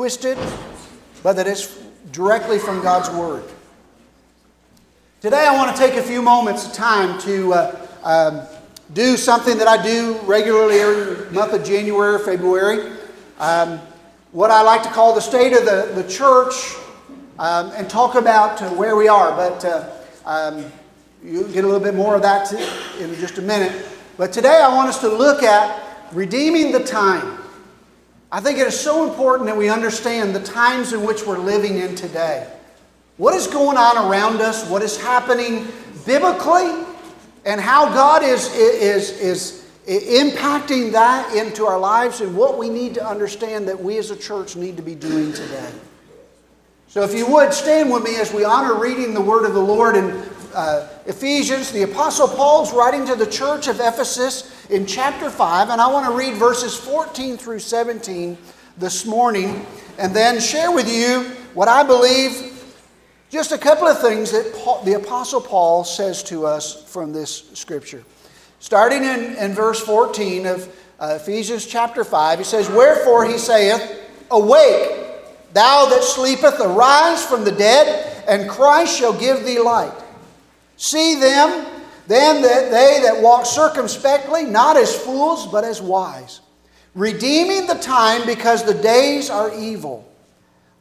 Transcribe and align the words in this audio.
twisted, 0.00 0.38
but 1.22 1.34
that 1.34 1.46
it's 1.46 1.78
directly 2.10 2.58
from 2.58 2.80
God's 2.80 3.10
Word. 3.10 3.44
Today, 5.20 5.46
I 5.46 5.54
want 5.54 5.76
to 5.76 5.82
take 5.82 5.96
a 5.96 6.02
few 6.02 6.22
moments 6.22 6.66
of 6.66 6.72
time 6.72 7.20
to 7.20 7.52
uh, 7.52 7.86
um, 8.02 8.40
do 8.94 9.18
something 9.18 9.58
that 9.58 9.68
I 9.68 9.82
do 9.82 10.18
regularly 10.22 10.78
every 10.78 11.30
month 11.32 11.52
of 11.52 11.64
January 11.64 12.14
or 12.14 12.18
February. 12.18 12.96
Um, 13.38 13.78
what 14.32 14.50
I 14.50 14.62
like 14.62 14.82
to 14.84 14.88
call 14.88 15.14
the 15.14 15.20
state 15.20 15.52
of 15.52 15.66
the, 15.66 15.92
the 15.94 16.08
church 16.08 16.76
um, 17.38 17.70
and 17.72 17.90
talk 17.90 18.14
about 18.14 18.62
uh, 18.62 18.70
where 18.70 18.96
we 18.96 19.06
are. 19.06 19.32
But 19.32 19.62
uh, 19.66 19.90
um, 20.24 20.64
you'll 21.22 21.52
get 21.52 21.64
a 21.64 21.66
little 21.66 21.78
bit 21.78 21.94
more 21.94 22.16
of 22.16 22.22
that 22.22 22.50
in 22.98 23.14
just 23.16 23.36
a 23.36 23.42
minute. 23.42 23.86
But 24.16 24.32
today, 24.32 24.62
I 24.62 24.74
want 24.74 24.88
us 24.88 24.98
to 25.02 25.10
look 25.10 25.42
at 25.42 25.78
redeeming 26.14 26.72
the 26.72 26.84
time. 26.84 27.39
I 28.32 28.40
think 28.40 28.58
it 28.58 28.66
is 28.66 28.78
so 28.78 29.08
important 29.08 29.46
that 29.46 29.56
we 29.56 29.68
understand 29.68 30.36
the 30.36 30.42
times 30.42 30.92
in 30.92 31.02
which 31.02 31.26
we're 31.26 31.38
living 31.38 31.78
in 31.78 31.96
today. 31.96 32.48
What 33.16 33.34
is 33.34 33.48
going 33.48 33.76
on 33.76 34.10
around 34.10 34.40
us? 34.40 34.68
What 34.70 34.82
is 34.82 35.00
happening 35.00 35.66
biblically? 36.06 36.86
And 37.44 37.60
how 37.60 37.92
God 37.92 38.22
is, 38.22 38.54
is, 38.54 39.10
is 39.18 39.68
impacting 39.86 40.92
that 40.92 41.34
into 41.34 41.66
our 41.66 41.78
lives 41.78 42.20
and 42.20 42.36
what 42.36 42.56
we 42.56 42.68
need 42.68 42.94
to 42.94 43.06
understand 43.06 43.66
that 43.66 43.82
we 43.82 43.98
as 43.98 44.10
a 44.10 44.16
church 44.16 44.54
need 44.54 44.76
to 44.76 44.82
be 44.82 44.94
doing 44.94 45.32
today. 45.32 45.70
So, 46.86 47.02
if 47.02 47.14
you 47.14 47.26
would, 47.30 47.52
stand 47.52 47.92
with 47.92 48.04
me 48.04 48.16
as 48.16 48.32
we 48.32 48.44
honor 48.44 48.74
reading 48.74 49.14
the 49.14 49.20
word 49.20 49.44
of 49.44 49.54
the 49.54 49.60
Lord 49.60 49.96
in 49.96 50.10
uh, 50.54 50.88
Ephesians. 51.06 51.70
The 51.72 51.82
Apostle 51.82 52.28
Paul's 52.28 52.72
writing 52.72 53.06
to 53.06 53.14
the 53.14 53.26
church 53.26 53.68
of 53.68 53.80
Ephesus 53.80 54.59
in 54.70 54.86
chapter 54.86 55.28
5, 55.28 55.68
and 55.70 55.80
I 55.80 55.88
want 55.88 56.06
to 56.06 56.12
read 56.12 56.34
verses 56.34 56.76
14 56.76 57.36
through 57.36 57.58
17 57.58 58.38
this 58.78 59.04
morning 59.04 59.66
and 59.98 60.14
then 60.14 60.40
share 60.40 60.70
with 60.70 60.88
you 60.88 61.24
what 61.54 61.66
I 61.66 61.82
believe 61.82 62.46
just 63.30 63.50
a 63.50 63.58
couple 63.58 63.88
of 63.88 64.00
things 64.00 64.30
that 64.30 64.54
Paul, 64.54 64.82
the 64.84 64.94
Apostle 64.94 65.40
Paul 65.40 65.82
says 65.82 66.22
to 66.24 66.46
us 66.46 66.84
from 66.90 67.12
this 67.12 67.50
scripture. 67.54 68.04
Starting 68.60 69.02
in, 69.02 69.36
in 69.36 69.52
verse 69.52 69.80
14 69.80 70.46
of 70.46 70.76
uh, 71.00 71.18
Ephesians 71.20 71.66
chapter 71.66 72.04
5, 72.04 72.38
he 72.38 72.44
says, 72.44 72.68
Wherefore 72.68 73.24
he 73.24 73.38
saith, 73.38 74.00
Awake, 74.30 74.90
thou 75.52 75.86
that 75.90 76.04
sleepeth, 76.04 76.60
arise 76.60 77.24
from 77.24 77.44
the 77.44 77.52
dead, 77.52 78.24
and 78.28 78.48
Christ 78.48 78.96
shall 78.96 79.18
give 79.18 79.44
thee 79.44 79.58
light. 79.58 79.94
See 80.76 81.18
them 81.18 81.79
then 82.10 82.42
that 82.42 82.72
they 82.72 83.00
that 83.02 83.22
walk 83.22 83.46
circumspectly, 83.46 84.44
not 84.44 84.76
as 84.76 84.96
fools, 84.96 85.46
but 85.46 85.62
as 85.62 85.80
wise, 85.80 86.40
redeeming 86.94 87.68
the 87.68 87.74
time 87.74 88.26
because 88.26 88.64
the 88.64 88.74
days 88.74 89.30
are 89.30 89.54
evil. 89.54 90.10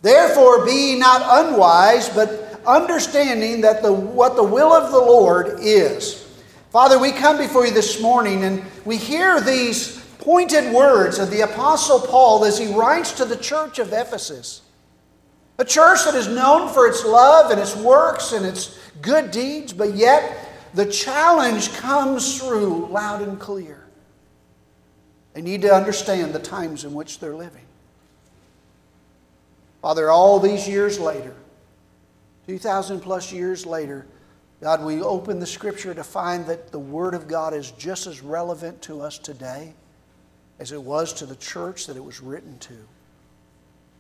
Therefore, 0.02 0.66
be 0.66 0.94
ye 0.94 0.96
not 1.00 1.46
unwise, 1.46 2.10
but 2.10 2.62
understanding 2.66 3.62
that 3.62 3.84
the, 3.84 3.94
what 3.94 4.36
the 4.36 4.44
will 4.44 4.74
of 4.74 4.92
the 4.92 5.00
Lord 5.00 5.60
is. 5.60 6.28
Father, 6.72 6.98
we 6.98 7.12
come 7.12 7.38
before 7.38 7.66
you 7.66 7.74
this 7.74 8.02
morning 8.02 8.44
and 8.44 8.64
we 8.84 8.98
hear 8.98 9.40
these 9.40 10.00
pointed 10.20 10.74
words 10.74 11.20
of 11.20 11.30
the 11.30 11.42
Apostle 11.42 12.00
Paul 12.00 12.44
as 12.44 12.58
he 12.58 12.74
writes 12.74 13.12
to 13.14 13.26
the 13.26 13.38
church 13.38 13.78
of 13.78 13.94
Ephesus. 13.94 14.62
A 15.60 15.66
church 15.66 16.06
that 16.06 16.16
is 16.16 16.28
known 16.28 16.74
for 16.74 16.88
its 16.88 17.04
love 17.06 17.52
and 17.52 17.60
its 17.60 17.76
works 17.76 18.32
and 18.32 18.46
its 18.46 18.80
good 19.02 19.30
deeds, 19.30 19.74
but 19.74 19.94
yet 19.94 20.49
the 20.74 20.86
challenge 20.86 21.74
comes 21.74 22.40
through 22.40 22.88
loud 22.88 23.22
and 23.22 23.40
clear. 23.40 23.88
They 25.34 25.42
need 25.42 25.62
to 25.64 25.74
understand 25.74 26.34
the 26.34 26.40
times 26.40 26.84
in 26.84 26.94
which 26.94 27.20
they're 27.20 27.36
living. 27.36 27.66
Father, 29.82 30.10
all 30.10 30.40
these 30.40 30.68
years 30.68 31.00
later, 31.00 31.36
2,000 32.48 33.00
plus 33.00 33.32
years 33.32 33.66
later, 33.66 34.06
God, 34.62 34.84
we 34.84 35.02
open 35.02 35.40
the 35.40 35.46
scripture 35.46 35.94
to 35.94 36.04
find 36.04 36.46
that 36.48 36.72
the 36.72 36.80
Word 36.80 37.14
of 37.14 37.28
God 37.28 37.54
is 37.54 37.72
just 37.72 38.08
as 38.08 38.22
relevant 38.22 38.82
to 38.84 39.02
us 39.02 39.18
today 39.18 39.74
as 40.60 40.74
it 40.74 40.82
was 40.82 41.14
to 41.14 41.26
the 41.26 41.38
church 41.38 41.88
that 41.88 41.96
it 41.96 42.04
was 42.04 42.20
written 42.20 42.58
to. 42.60 42.76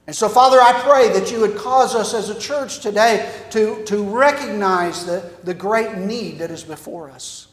And 0.09 0.15
so, 0.15 0.27
Father, 0.27 0.59
I 0.59 0.81
pray 0.81 1.09
that 1.09 1.31
you 1.31 1.39
would 1.41 1.55
cause 1.55 1.93
us 1.93 2.15
as 2.15 2.31
a 2.31 2.39
church 2.39 2.79
today 2.79 3.31
to, 3.51 3.83
to 3.85 4.03
recognize 4.03 5.05
the, 5.05 5.31
the 5.43 5.53
great 5.53 5.99
need 5.99 6.39
that 6.39 6.49
is 6.49 6.63
before 6.63 7.11
us. 7.11 7.47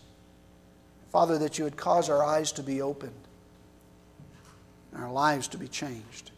Father, 1.12 1.36
that 1.36 1.58
you 1.58 1.64
would 1.64 1.76
cause 1.76 2.08
our 2.08 2.24
eyes 2.24 2.52
to 2.52 2.62
be 2.62 2.80
opened, 2.80 3.12
our 4.96 5.12
lives 5.12 5.48
to 5.48 5.58
be 5.58 5.68
changed 5.68 6.30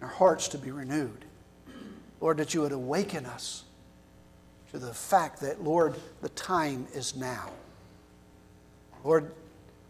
our 0.00 0.06
hearts 0.06 0.46
to 0.46 0.58
be 0.58 0.70
renewed. 0.70 1.24
Lord, 2.20 2.36
that 2.36 2.54
you 2.54 2.60
would 2.60 2.70
awaken 2.70 3.26
us 3.26 3.64
to 4.70 4.78
the 4.78 4.94
fact 4.94 5.40
that, 5.40 5.60
Lord, 5.60 5.96
the 6.22 6.28
time 6.28 6.86
is 6.94 7.16
now. 7.16 7.50
Lord, 9.02 9.32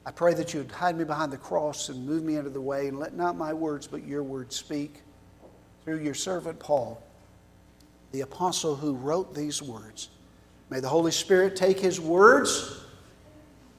I 0.07 0.13
pray 0.13 0.33
that 0.33 0.55
you 0.55 0.61
would 0.61 0.71
hide 0.71 0.97
me 0.97 1.05
behind 1.05 1.31
the 1.31 1.37
cross 1.37 1.91
and 1.91 2.07
move 2.07 2.23
me 2.23 2.37
of 2.37 2.55
the 2.55 2.61
way, 2.61 2.89
and 2.89 2.99
let 2.99 3.13
not 3.13 3.37
my 3.37 3.53
words 3.53 3.87
but 3.87 4.03
your 4.03 4.23
words 4.23 4.57
speak 4.57 5.03
through 5.87 6.01
your 6.01 6.15
servant 6.15 6.59
Paul, 6.59 7.01
the 8.11 8.23
apostle 8.23 8.75
who 8.75 8.95
wrote 8.95 9.37
these 9.37 9.63
words. 9.63 10.09
May 10.69 10.81
the 10.81 10.89
Holy 10.89 11.13
Spirit 11.13 11.55
take 11.55 11.79
his 11.79 12.01
words, 12.01 12.81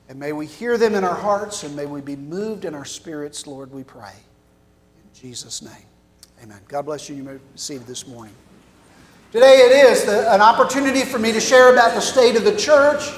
and 0.07 0.18
may 0.18 0.31
we 0.31 0.45
hear 0.45 0.78
them 0.78 0.95
in 0.95 1.03
our 1.03 1.13
hearts, 1.13 1.63
and 1.63 1.75
may 1.75 1.85
we 1.85 2.00
be 2.00 2.16
moved 2.16 2.63
in 2.63 2.73
our 2.73 2.85
spirits, 2.85 3.45
Lord, 3.45 3.73
we 3.73 3.84
pray. 3.84 4.13
In 4.13 5.22
Jesus' 5.22 5.62
name. 5.62 5.73
Amen. 6.41 6.62
God 6.69 6.85
bless 6.85 7.09
you. 7.09 7.16
You 7.18 7.23
may 7.23 7.38
receive 7.51 7.85
this 7.85 8.07
morning. 8.07 8.34
Today 9.34 9.57
it 9.57 9.91
is 9.91 10.06
the, 10.06 10.34
an 10.34 10.39
opportunity 10.39 11.01
for 11.01 11.19
me 11.19 11.34
to 11.34 11.41
share 11.41 11.74
about 11.74 11.94
the 11.94 12.00
state 12.00 12.38
of 12.38 12.45
the 12.45 12.56
church, 12.56 13.09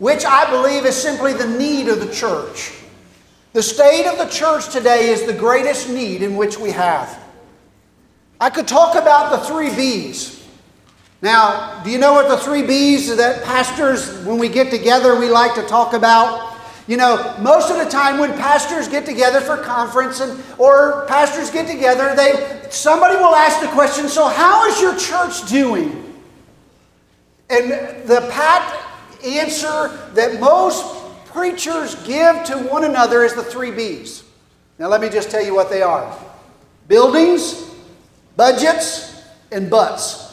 which 0.00 0.24
I 0.24 0.50
believe 0.50 0.84
is 0.86 0.96
simply 1.00 1.34
the 1.34 1.46
need 1.46 1.86
of 1.86 2.00
the 2.00 2.12
church. 2.12 2.72
The 3.52 3.62
state 3.62 4.06
of 4.08 4.18
the 4.18 4.26
church 4.26 4.72
today 4.72 5.10
is 5.10 5.22
the 5.22 5.32
greatest 5.32 5.88
need 5.88 6.20
in 6.20 6.34
which 6.34 6.58
we 6.58 6.72
have. 6.72 7.23
I 8.40 8.50
could 8.50 8.68
talk 8.68 8.96
about 8.96 9.30
the 9.30 9.46
three 9.46 9.74
B's. 9.74 10.42
Now, 11.22 11.82
do 11.82 11.90
you 11.90 11.98
know 11.98 12.12
what 12.12 12.28
the 12.28 12.36
three 12.36 12.62
B's 12.62 13.16
that 13.16 13.44
pastors, 13.44 14.24
when 14.26 14.38
we 14.38 14.48
get 14.48 14.70
together, 14.70 15.18
we 15.18 15.28
like 15.28 15.54
to 15.54 15.62
talk 15.62 15.94
about? 15.94 16.54
You 16.86 16.98
know, 16.98 17.34
most 17.40 17.70
of 17.70 17.78
the 17.78 17.86
time 17.86 18.18
when 18.18 18.32
pastors 18.34 18.88
get 18.88 19.06
together 19.06 19.40
for 19.40 19.56
conference 19.56 20.20
and 20.20 20.38
or 20.58 21.06
pastors 21.08 21.48
get 21.50 21.66
together, 21.66 22.14
they 22.14 22.66
somebody 22.70 23.16
will 23.16 23.34
ask 23.34 23.60
the 23.60 23.68
question, 23.68 24.06
"So 24.08 24.26
how 24.26 24.66
is 24.68 24.78
your 24.82 24.94
church 24.96 25.48
doing?" 25.48 26.14
And 27.48 27.70
the 28.06 28.28
pat 28.30 28.76
answer 29.24 29.98
that 30.12 30.38
most 30.40 30.84
preachers 31.32 31.94
give 32.04 32.44
to 32.44 32.58
one 32.58 32.84
another 32.84 33.24
is 33.24 33.32
the 33.32 33.42
three 33.42 33.70
B's. 33.70 34.22
Now 34.78 34.88
let 34.88 35.00
me 35.00 35.08
just 35.08 35.30
tell 35.30 35.42
you 35.42 35.54
what 35.54 35.70
they 35.70 35.80
are. 35.80 36.14
Buildings, 36.86 37.64
budgets, 38.36 39.22
and 39.52 39.70
butts. 39.70 40.24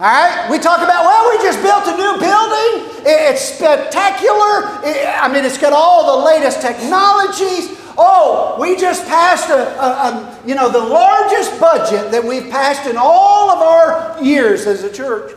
All 0.00 0.08
right? 0.08 0.50
We 0.50 0.58
talk 0.58 0.78
about, 0.78 1.04
well, 1.04 1.30
we 1.30 1.44
just 1.44 1.62
built 1.62 1.86
a 1.86 1.96
new 1.96 2.18
building. 2.18 3.04
It's 3.06 3.42
spectacular. 3.42 4.80
I 5.20 5.30
mean, 5.32 5.44
it's 5.44 5.58
got 5.58 5.72
all 5.72 6.18
the 6.18 6.26
latest 6.26 6.60
technologies. 6.60 7.78
Oh, 7.98 8.56
we 8.58 8.76
just 8.76 9.06
passed 9.06 9.50
a, 9.50 9.78
a, 9.78 9.86
a, 9.86 10.40
you 10.46 10.54
know, 10.54 10.70
the 10.70 10.78
largest 10.78 11.60
budget 11.60 12.10
that 12.10 12.24
we've 12.24 12.50
passed 12.50 12.88
in 12.88 12.96
all 12.98 13.50
of 13.50 13.58
our 13.58 14.22
years 14.24 14.66
as 14.66 14.82
a 14.82 14.92
church. 14.92 15.32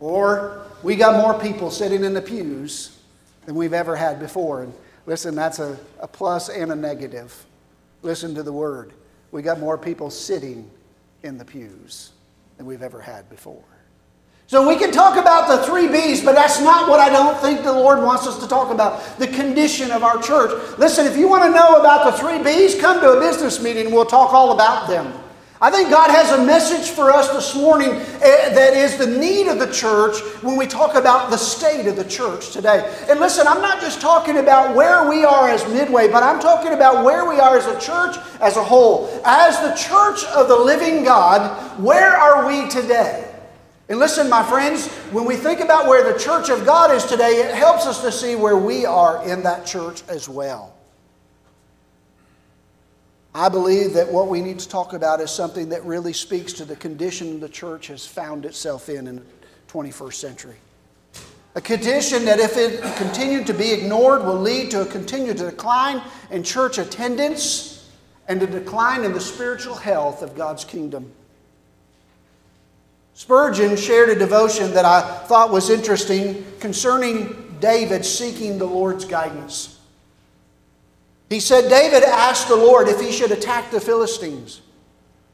Or 0.00 0.66
we 0.82 0.96
got 0.96 1.20
more 1.20 1.38
people 1.38 1.70
sitting 1.70 2.04
in 2.04 2.14
the 2.14 2.22
pews 2.22 2.98
than 3.44 3.54
we've 3.54 3.74
ever 3.74 3.94
had 3.94 4.18
before. 4.18 4.62
And 4.62 4.72
listen, 5.06 5.34
that's 5.34 5.58
a, 5.58 5.78
a 6.00 6.08
plus 6.08 6.48
and 6.48 6.72
a 6.72 6.76
negative. 6.76 7.44
Listen 8.00 8.34
to 8.34 8.42
the 8.42 8.52
word. 8.52 8.92
We 9.32 9.42
got 9.42 9.58
more 9.58 9.76
people 9.76 10.10
sitting 10.10 10.70
in 11.22 11.38
the 11.38 11.44
pews 11.44 12.12
than 12.56 12.66
we've 12.66 12.82
ever 12.82 13.00
had 13.00 13.28
before. 13.28 13.64
So 14.46 14.68
we 14.68 14.76
can 14.76 14.92
talk 14.92 15.16
about 15.16 15.48
the 15.48 15.64
three 15.64 15.88
B's, 15.88 16.22
but 16.22 16.34
that's 16.34 16.60
not 16.60 16.86
what 16.86 17.00
I 17.00 17.08
don't 17.08 17.38
think 17.38 17.62
the 17.62 17.72
Lord 17.72 18.00
wants 18.00 18.26
us 18.26 18.38
to 18.40 18.46
talk 18.46 18.70
about 18.70 19.18
the 19.18 19.26
condition 19.26 19.90
of 19.90 20.02
our 20.02 20.20
church. 20.22 20.78
Listen, 20.78 21.06
if 21.06 21.16
you 21.16 21.26
want 21.26 21.44
to 21.44 21.50
know 21.50 21.80
about 21.80 22.12
the 22.12 22.18
three 22.18 22.42
B's, 22.42 22.78
come 22.78 23.00
to 23.00 23.12
a 23.12 23.20
business 23.20 23.62
meeting 23.62 23.90
we'll 23.90 24.04
talk 24.04 24.34
all 24.34 24.52
about 24.52 24.88
them. 24.88 25.10
I 25.62 25.70
think 25.70 25.90
God 25.90 26.10
has 26.10 26.32
a 26.32 26.44
message 26.44 26.90
for 26.90 27.12
us 27.12 27.28
this 27.32 27.54
morning 27.54 27.90
eh, 27.90 28.48
that 28.52 28.74
is 28.74 28.96
the 28.96 29.06
need 29.06 29.46
of 29.46 29.60
the 29.60 29.72
church 29.72 30.18
when 30.42 30.56
we 30.56 30.66
talk 30.66 30.96
about 30.96 31.30
the 31.30 31.36
state 31.36 31.86
of 31.86 31.94
the 31.94 32.04
church 32.04 32.50
today. 32.50 32.92
And 33.08 33.20
listen, 33.20 33.46
I'm 33.46 33.62
not 33.62 33.80
just 33.80 34.00
talking 34.00 34.38
about 34.38 34.74
where 34.74 35.08
we 35.08 35.24
are 35.24 35.48
as 35.48 35.64
Midway, 35.72 36.08
but 36.08 36.24
I'm 36.24 36.40
talking 36.40 36.72
about 36.72 37.04
where 37.04 37.28
we 37.28 37.38
are 37.38 37.56
as 37.56 37.66
a 37.66 37.78
church 37.78 38.16
as 38.40 38.56
a 38.56 38.64
whole. 38.64 39.08
As 39.24 39.60
the 39.60 39.72
church 39.76 40.24
of 40.34 40.48
the 40.48 40.56
living 40.56 41.04
God, 41.04 41.78
where 41.78 42.10
are 42.10 42.44
we 42.44 42.68
today? 42.68 43.32
And 43.88 44.00
listen, 44.00 44.28
my 44.28 44.42
friends, 44.42 44.88
when 45.12 45.26
we 45.26 45.36
think 45.36 45.60
about 45.60 45.86
where 45.86 46.12
the 46.12 46.18
church 46.18 46.48
of 46.48 46.66
God 46.66 46.92
is 46.92 47.04
today, 47.04 47.34
it 47.34 47.54
helps 47.54 47.86
us 47.86 48.02
to 48.02 48.10
see 48.10 48.34
where 48.34 48.56
we 48.56 48.84
are 48.84 49.24
in 49.28 49.44
that 49.44 49.64
church 49.64 50.02
as 50.08 50.28
well. 50.28 50.74
I 53.34 53.48
believe 53.48 53.94
that 53.94 54.12
what 54.12 54.28
we 54.28 54.42
need 54.42 54.58
to 54.58 54.68
talk 54.68 54.92
about 54.92 55.20
is 55.20 55.30
something 55.30 55.70
that 55.70 55.84
really 55.84 56.12
speaks 56.12 56.52
to 56.54 56.64
the 56.64 56.76
condition 56.76 57.40
the 57.40 57.48
church 57.48 57.86
has 57.86 58.06
found 58.06 58.44
itself 58.44 58.88
in 58.90 59.06
in 59.06 59.16
the 59.16 59.22
21st 59.68 60.14
century. 60.14 60.56
A 61.54 61.60
condition 61.60 62.24
that, 62.26 62.38
if 62.38 62.56
it 62.56 62.82
continued 62.96 63.46
to 63.46 63.54
be 63.54 63.72
ignored, 63.72 64.24
will 64.24 64.40
lead 64.40 64.70
to 64.72 64.82
a 64.82 64.86
continued 64.86 65.36
decline 65.38 66.02
in 66.30 66.42
church 66.42 66.78
attendance 66.78 67.90
and 68.28 68.42
a 68.42 68.46
decline 68.46 69.04
in 69.04 69.12
the 69.12 69.20
spiritual 69.20 69.74
health 69.74 70.22
of 70.22 70.34
God's 70.34 70.64
kingdom. 70.64 71.10
Spurgeon 73.14 73.76
shared 73.76 74.08
a 74.08 74.18
devotion 74.18 74.72
that 74.72 74.84
I 74.84 75.02
thought 75.26 75.50
was 75.50 75.68
interesting 75.68 76.44
concerning 76.60 77.56
David 77.60 78.04
seeking 78.04 78.58
the 78.58 78.64
Lord's 78.64 79.04
guidance. 79.04 79.71
He 81.32 81.40
said, 81.40 81.70
David 81.70 82.02
asked 82.02 82.48
the 82.48 82.56
Lord 82.56 82.88
if 82.88 83.00
he 83.00 83.10
should 83.10 83.30
attack 83.30 83.70
the 83.70 83.80
Philistines. 83.80 84.60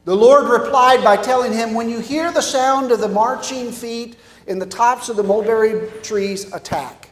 The 0.05 0.15
Lord 0.15 0.49
replied 0.49 1.03
by 1.03 1.17
telling 1.17 1.51
him, 1.51 1.73
When 1.73 1.89
you 1.89 1.99
hear 1.99 2.31
the 2.31 2.41
sound 2.41 2.93
of 2.93 3.01
the 3.01 3.09
marching 3.09 3.69
feet 3.69 4.15
in 4.47 4.59
the 4.59 4.65
tops 4.65 5.09
of 5.09 5.17
the 5.17 5.23
mulberry 5.23 5.91
trees, 6.01 6.53
attack. 6.53 7.09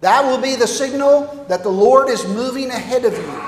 That 0.00 0.24
will 0.24 0.40
be 0.40 0.56
the 0.56 0.66
signal 0.66 1.46
that 1.48 1.62
the 1.62 1.70
Lord 1.70 2.08
is 2.08 2.26
moving 2.26 2.70
ahead 2.70 3.04
of 3.04 3.12
you. 3.16 3.42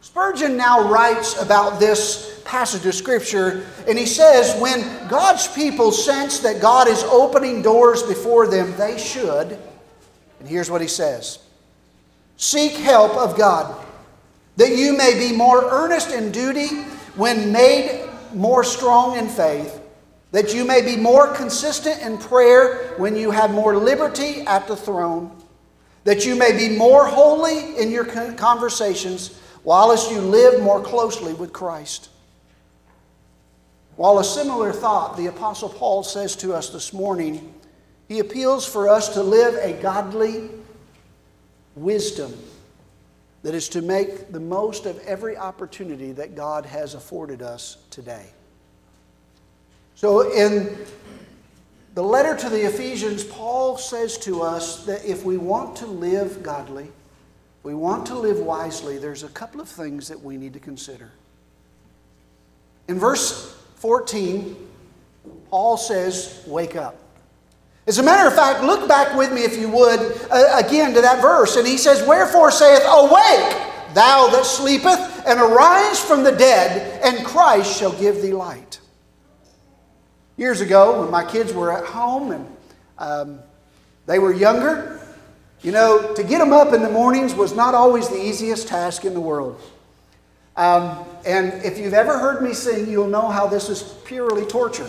Spurgeon 0.00 0.56
now 0.56 0.88
writes 0.90 1.40
about 1.40 1.78
this 1.78 2.42
passage 2.44 2.84
of 2.84 2.96
Scripture, 2.96 3.64
and 3.86 3.96
he 3.96 4.06
says, 4.06 4.60
When 4.60 4.80
God's 5.06 5.46
people 5.46 5.92
sense 5.92 6.40
that 6.40 6.60
God 6.60 6.88
is 6.88 7.04
opening 7.04 7.62
doors 7.62 8.02
before 8.02 8.48
them, 8.48 8.76
they 8.76 8.98
should. 8.98 9.56
And 10.40 10.48
here's 10.48 10.68
what 10.68 10.80
he 10.80 10.88
says 10.88 11.38
Seek 12.40 12.72
help 12.72 13.12
of 13.18 13.36
God, 13.36 13.84
that 14.56 14.74
you 14.74 14.96
may 14.96 15.12
be 15.12 15.36
more 15.36 15.62
earnest 15.70 16.10
in 16.10 16.32
duty 16.32 16.68
when 17.14 17.52
made 17.52 18.08
more 18.32 18.64
strong 18.64 19.18
in 19.18 19.28
faith, 19.28 19.78
that 20.32 20.54
you 20.54 20.64
may 20.64 20.80
be 20.80 20.96
more 20.96 21.34
consistent 21.34 22.00
in 22.00 22.16
prayer 22.16 22.94
when 22.96 23.14
you 23.14 23.30
have 23.30 23.50
more 23.50 23.76
liberty 23.76 24.40
at 24.46 24.66
the 24.66 24.74
throne, 24.74 25.30
that 26.04 26.24
you 26.24 26.34
may 26.34 26.56
be 26.56 26.78
more 26.78 27.06
holy 27.06 27.76
in 27.76 27.90
your 27.90 28.06
conversations, 28.06 29.38
while 29.62 29.92
as 29.92 30.10
you 30.10 30.18
live 30.22 30.62
more 30.62 30.82
closely 30.82 31.34
with 31.34 31.52
Christ. 31.52 32.08
While 33.96 34.18
a 34.18 34.24
similar 34.24 34.72
thought 34.72 35.18
the 35.18 35.26
Apostle 35.26 35.68
Paul 35.68 36.02
says 36.02 36.36
to 36.36 36.54
us 36.54 36.70
this 36.70 36.94
morning, 36.94 37.52
he 38.08 38.18
appeals 38.18 38.64
for 38.64 38.88
us 38.88 39.10
to 39.10 39.22
live 39.22 39.56
a 39.56 39.78
godly, 39.82 40.48
wisdom 41.82 42.32
that 43.42 43.54
is 43.54 43.68
to 43.70 43.82
make 43.82 44.32
the 44.32 44.40
most 44.40 44.86
of 44.86 44.98
every 45.00 45.36
opportunity 45.36 46.12
that 46.12 46.34
God 46.34 46.66
has 46.66 46.94
afforded 46.94 47.42
us 47.42 47.78
today. 47.90 48.26
So, 49.94 50.32
in 50.32 50.76
the 51.94 52.02
letter 52.02 52.36
to 52.36 52.48
the 52.48 52.66
Ephesians, 52.66 53.24
Paul 53.24 53.76
says 53.76 54.18
to 54.18 54.42
us 54.42 54.84
that 54.86 55.04
if 55.04 55.24
we 55.24 55.36
want 55.36 55.76
to 55.76 55.86
live 55.86 56.42
godly, 56.42 56.90
we 57.62 57.74
want 57.74 58.06
to 58.06 58.14
live 58.14 58.38
wisely, 58.38 58.98
there's 58.98 59.22
a 59.22 59.28
couple 59.28 59.60
of 59.60 59.68
things 59.68 60.08
that 60.08 60.22
we 60.22 60.36
need 60.36 60.54
to 60.54 60.60
consider. 60.60 61.10
In 62.88 62.98
verse 62.98 63.54
14, 63.76 64.56
Paul 65.50 65.76
says, 65.76 66.42
Wake 66.46 66.76
up. 66.76 66.96
As 67.90 67.98
a 67.98 68.04
matter 68.04 68.28
of 68.28 68.36
fact, 68.36 68.62
look 68.62 68.86
back 68.86 69.16
with 69.16 69.32
me, 69.32 69.42
if 69.42 69.58
you 69.58 69.68
would, 69.68 69.98
uh, 70.30 70.62
again 70.64 70.94
to 70.94 71.00
that 71.00 71.20
verse. 71.20 71.56
And 71.56 71.66
he 71.66 71.76
says, 71.76 72.06
Wherefore 72.06 72.52
saith, 72.52 72.84
Awake, 72.86 73.56
thou 73.94 74.28
that 74.28 74.46
sleepeth, 74.46 75.26
and 75.26 75.40
arise 75.40 75.98
from 75.98 76.22
the 76.22 76.30
dead, 76.30 77.00
and 77.02 77.26
Christ 77.26 77.76
shall 77.76 77.90
give 77.98 78.22
thee 78.22 78.32
light. 78.32 78.78
Years 80.36 80.60
ago, 80.60 81.00
when 81.00 81.10
my 81.10 81.24
kids 81.24 81.52
were 81.52 81.72
at 81.72 81.84
home 81.84 82.30
and 82.30 82.56
um, 82.96 83.40
they 84.06 84.20
were 84.20 84.32
younger, 84.32 85.00
you 85.60 85.72
know, 85.72 86.14
to 86.14 86.22
get 86.22 86.38
them 86.38 86.52
up 86.52 86.72
in 86.72 86.82
the 86.82 86.90
mornings 86.90 87.34
was 87.34 87.56
not 87.56 87.74
always 87.74 88.08
the 88.08 88.24
easiest 88.24 88.68
task 88.68 89.04
in 89.04 89.14
the 89.14 89.20
world. 89.20 89.60
Um, 90.54 91.04
and 91.26 91.54
if 91.64 91.76
you've 91.76 91.94
ever 91.94 92.20
heard 92.20 92.40
me 92.40 92.54
sing, 92.54 92.88
you'll 92.88 93.08
know 93.08 93.30
how 93.30 93.48
this 93.48 93.68
is 93.68 93.82
purely 94.04 94.46
torture. 94.46 94.86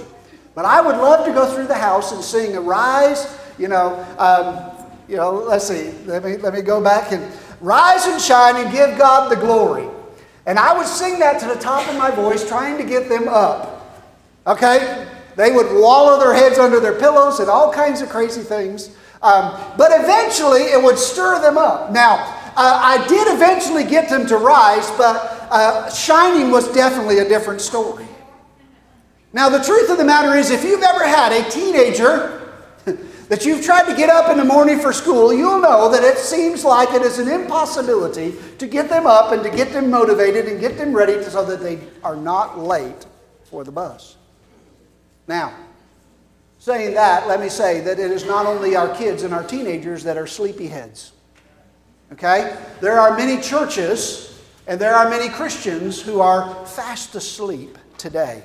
But 0.53 0.65
I 0.65 0.81
would 0.81 0.97
love 0.97 1.25
to 1.25 1.31
go 1.31 1.53
through 1.53 1.67
the 1.67 1.75
house 1.75 2.11
and 2.11 2.23
sing 2.23 2.55
Arise, 2.55 3.37
you 3.57 3.67
know, 3.67 4.05
um, 4.17 4.87
you 5.07 5.15
know, 5.17 5.31
let's 5.33 5.67
see, 5.67 5.91
let 6.05 6.23
me, 6.23 6.37
let 6.37 6.53
me 6.53 6.61
go 6.61 6.81
back 6.81 7.11
and 7.11 7.25
rise 7.61 8.05
and 8.05 8.21
shine 8.21 8.55
and 8.57 8.71
give 8.71 8.97
God 8.97 9.31
the 9.31 9.35
glory. 9.35 9.87
And 10.45 10.57
I 10.57 10.75
would 10.75 10.87
sing 10.87 11.19
that 11.19 11.39
to 11.41 11.47
the 11.47 11.55
top 11.55 11.87
of 11.87 11.95
my 11.97 12.11
voice, 12.11 12.47
trying 12.47 12.77
to 12.77 12.83
get 12.83 13.07
them 13.07 13.27
up. 13.27 14.01
Okay? 14.47 15.07
They 15.35 15.51
would 15.51 15.67
wallow 15.79 16.19
their 16.19 16.33
heads 16.33 16.57
under 16.57 16.79
their 16.79 16.97
pillows 16.99 17.39
and 17.39 17.49
all 17.49 17.71
kinds 17.71 18.01
of 18.01 18.09
crazy 18.09 18.41
things. 18.41 18.95
Um, 19.21 19.55
but 19.77 19.91
eventually 19.93 20.61
it 20.61 20.83
would 20.83 20.97
stir 20.97 21.39
them 21.41 21.57
up. 21.57 21.91
Now, 21.91 22.15
uh, 22.55 22.79
I 22.83 23.05
did 23.07 23.33
eventually 23.33 23.83
get 23.83 24.09
them 24.09 24.25
to 24.27 24.37
rise, 24.37 24.89
but 24.91 25.15
uh, 25.51 25.89
shining 25.91 26.51
was 26.51 26.71
definitely 26.73 27.19
a 27.19 27.29
different 27.29 27.61
story. 27.61 28.05
Now, 29.33 29.49
the 29.49 29.63
truth 29.63 29.89
of 29.89 29.97
the 29.97 30.03
matter 30.03 30.37
is, 30.37 30.49
if 30.49 30.63
you've 30.63 30.83
ever 30.83 31.05
had 31.05 31.31
a 31.31 31.49
teenager 31.49 32.51
that 33.29 33.45
you've 33.45 33.63
tried 33.63 33.89
to 33.89 33.95
get 33.95 34.09
up 34.09 34.29
in 34.29 34.37
the 34.37 34.43
morning 34.43 34.79
for 34.79 34.91
school, 34.91 35.33
you'll 35.33 35.61
know 35.61 35.89
that 35.89 36.03
it 36.03 36.17
seems 36.17 36.65
like 36.65 36.93
it 36.93 37.01
is 37.01 37.17
an 37.17 37.29
impossibility 37.29 38.35
to 38.57 38.67
get 38.67 38.89
them 38.89 39.07
up 39.07 39.31
and 39.31 39.41
to 39.43 39.49
get 39.49 39.71
them 39.71 39.89
motivated 39.89 40.47
and 40.47 40.59
get 40.59 40.77
them 40.77 40.93
ready 40.93 41.23
so 41.23 41.45
that 41.45 41.61
they 41.61 41.79
are 42.03 42.15
not 42.15 42.59
late 42.59 43.05
for 43.45 43.63
the 43.63 43.71
bus. 43.71 44.17
Now, 45.27 45.55
saying 46.59 46.93
that, 46.95 47.27
let 47.27 47.39
me 47.39 47.47
say 47.47 47.79
that 47.81 47.99
it 47.99 48.11
is 48.11 48.25
not 48.25 48.45
only 48.45 48.75
our 48.75 48.93
kids 48.95 49.23
and 49.23 49.33
our 49.33 49.43
teenagers 49.43 50.03
that 50.03 50.17
are 50.17 50.25
sleepyheads. 50.25 51.11
Okay? 52.11 52.57
There 52.81 52.99
are 52.99 53.17
many 53.17 53.41
churches 53.41 54.41
and 54.67 54.79
there 54.79 54.93
are 54.93 55.09
many 55.09 55.29
Christians 55.29 56.01
who 56.01 56.19
are 56.19 56.65
fast 56.65 57.15
asleep 57.15 57.77
today. 57.97 58.43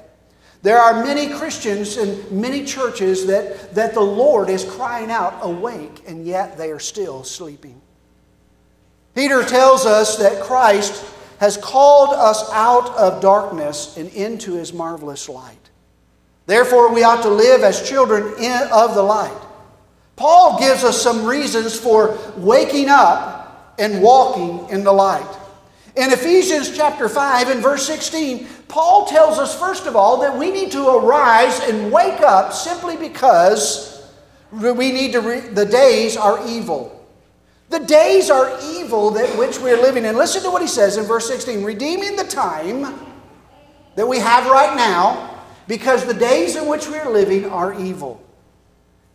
There 0.62 0.78
are 0.78 1.04
many 1.04 1.28
Christians 1.28 1.96
and 1.96 2.30
many 2.30 2.64
churches 2.64 3.26
that, 3.26 3.74
that 3.74 3.94
the 3.94 4.00
Lord 4.00 4.48
is 4.48 4.64
crying 4.64 5.10
out, 5.10 5.38
awake, 5.42 6.02
and 6.06 6.26
yet 6.26 6.58
they 6.58 6.70
are 6.70 6.80
still 6.80 7.24
sleeping. 7.24 7.80
Peter 9.14 9.44
tells 9.44 9.86
us 9.86 10.18
that 10.18 10.42
Christ 10.42 11.04
has 11.38 11.56
called 11.56 12.14
us 12.14 12.50
out 12.52 12.90
of 12.96 13.22
darkness 13.22 13.96
and 13.96 14.08
into 14.10 14.54
his 14.54 14.72
marvelous 14.72 15.28
light. 15.28 15.70
Therefore, 16.46 16.92
we 16.92 17.02
ought 17.02 17.22
to 17.22 17.28
live 17.28 17.62
as 17.62 17.88
children 17.88 18.34
in, 18.38 18.68
of 18.72 18.94
the 18.94 19.02
light. 19.02 19.36
Paul 20.16 20.58
gives 20.58 20.84
us 20.84 21.00
some 21.00 21.26
reasons 21.26 21.78
for 21.78 22.18
waking 22.36 22.88
up 22.88 23.74
and 23.78 24.02
walking 24.02 24.68
in 24.70 24.84
the 24.84 24.92
light. 24.92 25.26
In 25.96 26.12
Ephesians 26.12 26.76
chapter 26.76 27.08
5 27.08 27.48
and 27.48 27.62
verse 27.62 27.86
16, 27.86 28.46
Paul 28.68 29.06
tells 29.06 29.38
us, 29.38 29.58
first 29.58 29.86
of 29.86 29.96
all, 29.96 30.20
that 30.20 30.36
we 30.36 30.50
need 30.50 30.70
to 30.72 30.86
arise 30.88 31.58
and 31.60 31.90
wake 31.90 32.20
up 32.20 32.52
simply 32.52 32.98
because 32.98 34.06
we 34.52 34.92
need 34.92 35.12
to 35.12 35.20
re- 35.22 35.40
the 35.40 35.64
days 35.64 36.18
are 36.18 36.46
evil. 36.46 36.92
The 37.70 37.78
days 37.78 38.28
are 38.28 38.58
evil 38.62 39.10
that 39.12 39.38
which 39.38 39.58
we're 39.58 39.80
living 39.80 40.04
in. 40.04 40.16
Listen 40.16 40.42
to 40.42 40.50
what 40.50 40.60
he 40.60 40.68
says 40.68 40.98
in 40.98 41.04
verse 41.04 41.26
16 41.28 41.64
redeeming 41.64 42.14
the 42.14 42.24
time 42.24 42.94
that 43.96 44.06
we 44.06 44.18
have 44.18 44.46
right 44.50 44.76
now 44.76 45.42
because 45.66 46.04
the 46.04 46.14
days 46.14 46.56
in 46.56 46.68
which 46.68 46.86
we're 46.88 47.10
living 47.10 47.46
are 47.46 47.78
evil. 47.80 48.22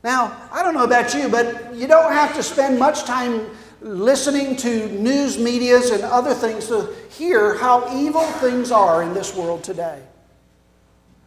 Now, 0.03 0.35
I 0.51 0.63
don't 0.63 0.73
know 0.73 0.83
about 0.83 1.13
you, 1.13 1.29
but 1.29 1.75
you 1.75 1.87
don't 1.87 2.11
have 2.11 2.35
to 2.35 2.41
spend 2.41 2.79
much 2.79 3.03
time 3.03 3.45
listening 3.81 4.55
to 4.57 4.87
news 4.89 5.37
medias 5.37 5.89
and 5.89 6.03
other 6.03 6.33
things 6.33 6.67
to 6.67 6.93
hear 7.09 7.57
how 7.57 7.97
evil 7.97 8.21
things 8.21 8.71
are 8.71 9.01
in 9.03 9.13
this 9.13 9.35
world 9.35 9.63
today. 9.63 10.01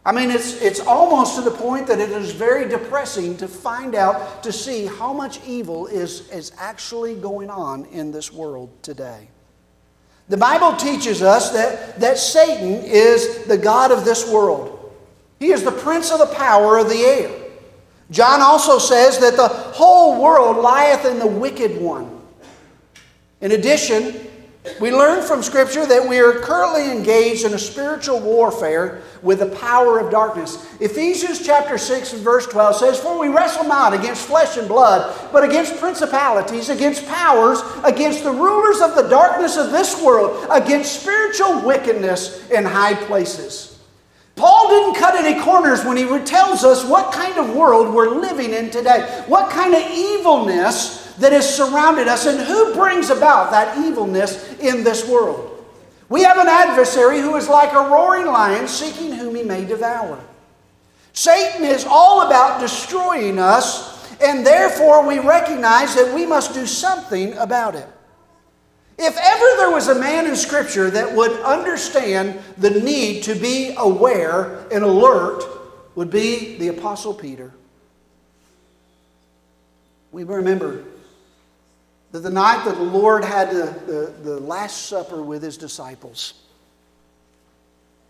I 0.07 0.13
mean, 0.13 0.31
it's, 0.31 0.61
it's 0.61 0.81
almost 0.81 1.37
to 1.37 1.43
the 1.43 1.51
point 1.51 1.87
that 1.87 1.99
it 1.99 2.11
is 2.11 2.33
very 2.33 2.69
depressing 2.69 3.37
to 3.39 3.49
find 3.49 3.95
out, 3.95 4.43
to 4.43 4.53
see 4.53 4.87
how 4.87 5.13
much 5.13 5.41
evil 5.47 5.87
is, 5.87 6.29
is 6.31 6.53
actually 6.59 7.15
going 7.15 7.49
on 7.49 7.87
in 7.87 8.13
this 8.13 8.31
world 8.31 8.71
today. 8.83 9.29
The 10.29 10.37
Bible 10.37 10.77
teaches 10.77 11.23
us 11.23 11.51
that, 11.53 12.01
that 12.01 12.19
Satan 12.19 12.83
is 12.85 13.45
the 13.45 13.59
God 13.59 13.91
of 13.91 14.05
this 14.05 14.31
world, 14.31 14.71
he 15.41 15.51
is 15.53 15.65
the 15.65 15.73
prince 15.73 16.13
of 16.13 16.19
the 16.19 16.35
power 16.35 16.79
of 16.79 16.89
the 16.89 17.01
air. 17.01 17.31
John 18.11 18.41
also 18.43 18.79
says 18.79 19.19
that 19.19 19.37
the 19.37 19.49
whole 19.49 20.23
world 20.23 20.59
lieth 20.59 21.07
in 21.07 21.19
the 21.19 21.27
wicked 21.27 21.81
one. 21.81 22.14
In 23.41 23.53
addition, 23.53 24.25
We 24.81 24.91
learn 24.91 25.23
from 25.23 25.43
Scripture 25.43 25.85
that 25.85 26.09
we 26.09 26.19
are 26.21 26.41
currently 26.41 26.91
engaged 26.91 27.45
in 27.45 27.53
a 27.53 27.59
spiritual 27.59 28.19
warfare 28.19 29.03
with 29.23 29.41
the 29.41 29.55
power 29.57 29.99
of 29.99 30.11
darkness. 30.11 30.67
Ephesians 30.81 31.45
chapter 31.45 31.77
6 31.77 32.15
and 32.15 32.23
verse 32.23 32.47
12 32.47 32.77
says, 32.77 32.99
For 32.99 33.19
we 33.19 33.29
wrestle 33.29 33.65
not 33.65 33.93
against 33.93 34.27
flesh 34.27 34.57
and 34.57 34.67
blood, 34.67 35.15
but 35.33 35.45
against 35.45 35.79
principalities, 35.79 36.71
against 36.71 37.07
powers, 37.07 37.61
against 37.85 38.25
the 38.25 38.33
rulers 38.33 38.81
of 38.81 38.95
the 38.95 39.07
darkness 39.11 39.59
of 39.59 39.71
this 39.71 40.03
world, 40.03 40.47
against 40.51 41.03
spiritual 41.03 41.61
wickedness 41.61 42.49
in 42.51 42.65
high 42.65 42.95
places. 42.95 43.79
Paul 44.35 44.71
didn't 44.71 44.95
cut 44.95 45.15
any 45.15 45.41
corners 45.43 45.85
when 45.85 45.99
he 45.99 46.05
tells 46.25 46.65
us 46.65 46.87
what 46.87 47.13
kind 47.13 47.37
of 47.39 47.55
world 47.55 47.95
we're 47.95 48.19
living 48.19 48.55
in 48.55 48.71
today, 48.71 49.25
what 49.27 49.51
kind 49.51 49.75
of 49.75 49.83
evilness 49.83 51.04
that 51.19 51.33
has 51.33 51.57
surrounded 51.57 52.09
us 52.09 52.27
and 52.27 52.41
who 52.41 52.75
brings 52.75 53.11
about 53.11 53.51
that 53.51 53.79
evilness 53.79 54.53
in 54.59 54.85
this 54.85 55.09
world. 55.09 55.51
We 56.09 56.23
have 56.23 56.39
an 56.39 56.49
adversary 56.49 57.21
who 57.21 57.37
is 57.37 57.49
like 57.49 57.73
a 57.73 57.91
roaring 57.91 58.27
lion 58.27 58.69
seeking 58.69 59.13
whom 59.13 59.35
he 59.35 59.43
may 59.43 59.65
devour. 59.65 60.23
Satan 61.13 61.65
is 61.65 61.87
all 61.89 62.27
about 62.27 62.61
destroying 62.61 63.39
us, 63.39 64.13
and 64.21 64.47
therefore 64.47 65.07
we 65.07 65.19
recognize 65.19 65.95
that 65.95 66.15
we 66.15 66.27
must 66.27 66.53
do 66.53 66.67
something 66.67 67.33
about 67.35 67.75
it. 67.75 67.89
If 68.99 69.17
ever 69.17 69.57
there 69.57 69.71
was 69.71 69.89
a 69.89 69.99
man 69.99 70.27
in 70.27 70.37
Scripture 70.37 70.91
that 70.91 71.15
would 71.15 71.33
understand 71.41 72.41
the 72.59 72.71
need 72.71 73.23
to 73.25 73.35
be 73.35 73.75
aware 73.77 74.67
and 74.71 74.85
alert, 74.85 75.43
would 75.95 76.11
be 76.11 76.59
the 76.59 76.69
Apostle 76.69 77.15
Peter. 77.15 77.53
We 80.13 80.25
remember 80.25 80.85
that 82.15 82.21
the 82.21 82.31
night 82.31 82.65
that 82.65 82.77
the 82.77 82.81
Lord 82.81 83.25
had 83.25 83.51
the, 83.51 83.75
the, 83.87 84.15
the 84.23 84.39
Last 84.39 84.87
Supper 84.87 85.21
with 85.21 85.43
his 85.43 85.57
disciples, 85.57 86.35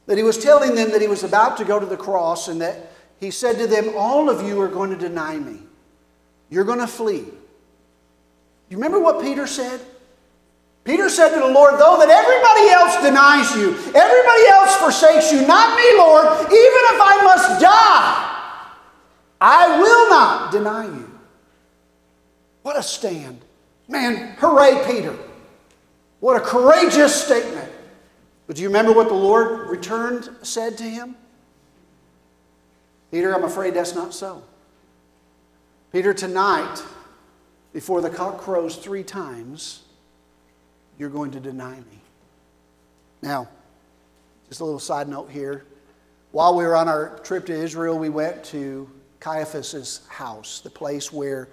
that 0.04 0.18
he 0.18 0.23
was 0.23 0.37
telling 0.37 0.75
them 0.75 0.90
that 0.90 1.00
he 1.00 1.08
was 1.08 1.25
about 1.25 1.56
to 1.56 1.64
go 1.64 1.80
to 1.80 1.87
the 1.87 1.96
cross 1.96 2.49
and 2.49 2.61
that 2.61 2.92
he 3.18 3.30
said 3.30 3.56
to 3.56 3.66
them, 3.66 3.94
All 3.96 4.28
of 4.28 4.46
you 4.46 4.61
are 4.61 4.68
going 4.68 4.90
to 4.90 4.96
deny 4.99 5.38
me. 5.38 5.58
You're 6.50 6.64
going 6.64 6.80
to 6.80 6.87
flee. 6.87 7.25
You 8.68 8.76
remember 8.76 9.00
what 9.00 9.23
Peter 9.23 9.46
said? 9.46 9.80
Peter 10.84 11.08
said 11.08 11.30
to 11.30 11.40
the 11.40 11.50
Lord, 11.50 11.80
Though 11.80 11.96
that 11.96 12.11
everybody 12.11 12.68
else 12.73 13.02
denies 13.02 13.56
you, 13.56 13.70
everybody 13.99 14.46
else 14.52 14.76
forsakes 14.76 15.32
you, 15.32 15.46
not 15.46 15.78
me, 15.78 15.96
Lord, 15.96 16.26
even 16.26 16.52
if 16.52 17.00
I 17.00 17.20
must 17.25 17.58
die, 17.58 18.76
I 19.40 19.80
will 19.80 20.11
not 20.11 20.52
deny 20.52 20.84
you. 20.84 21.11
What 22.61 22.78
a 22.78 22.82
stand. 22.82 23.44
Man, 23.88 24.35
hooray, 24.38 24.83
Peter. 24.87 25.17
What 26.21 26.37
a 26.37 26.41
courageous 26.41 27.14
statement. 27.14 27.71
But 28.47 28.57
do 28.57 28.62
you 28.62 28.69
remember 28.69 28.93
what 28.93 29.09
the 29.09 29.14
Lord 29.14 29.69
returned 29.69 30.29
said 30.43 30.79
to 30.79 30.85
him? 30.85 31.17
Peter, 33.11 33.35
I'm 33.35 33.45
afraid 33.45 33.75
that's 33.75 33.95
not 33.95 34.14
so. 34.14 34.43
Peter, 35.93 36.12
tonight, 36.12 36.83
before 37.73 38.00
the 38.00 38.11
cock 38.11 38.38
crows 38.38 38.76
three 38.76 39.05
times, 39.05 39.83
you're 40.99 41.11
going 41.11 41.31
to 41.33 41.41
deny 41.41 41.76
me. 41.76 42.00
Now, 43.23 43.49
just 44.49 44.61
a 44.61 44.64
little 44.64 44.81
side 44.81 45.09
note 45.09 45.31
here. 45.31 45.64
While 46.33 46.57
we 46.57 46.64
were 46.64 46.75
on 46.75 46.88
our 46.88 47.19
trip 47.21 47.47
to 47.47 47.53
Israel, 47.53 47.99
we 47.99 48.09
went 48.09 48.43
to 48.45 48.91
Caiaphas's 49.21 50.00
house, 50.09 50.61
the 50.61 50.71
place 50.71 51.12
where 51.12 51.49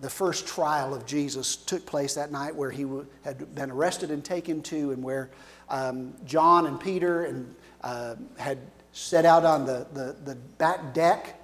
the 0.00 0.10
first 0.10 0.46
trial 0.46 0.94
of 0.94 1.06
Jesus 1.06 1.56
took 1.56 1.86
place 1.86 2.14
that 2.14 2.30
night 2.30 2.54
where 2.54 2.70
he 2.70 2.86
had 3.22 3.54
been 3.54 3.70
arrested 3.70 4.10
and 4.10 4.24
taken 4.24 4.62
to, 4.62 4.92
and 4.92 5.02
where 5.02 5.30
um, 5.68 6.14
John 6.24 6.66
and 6.66 6.78
Peter 6.78 7.24
and, 7.24 7.54
uh, 7.82 8.16
had 8.38 8.58
set 8.92 9.24
out 9.24 9.44
on 9.44 9.64
the, 9.64 9.86
the, 9.92 10.16
the 10.24 10.34
back 10.58 10.94
deck 10.94 11.40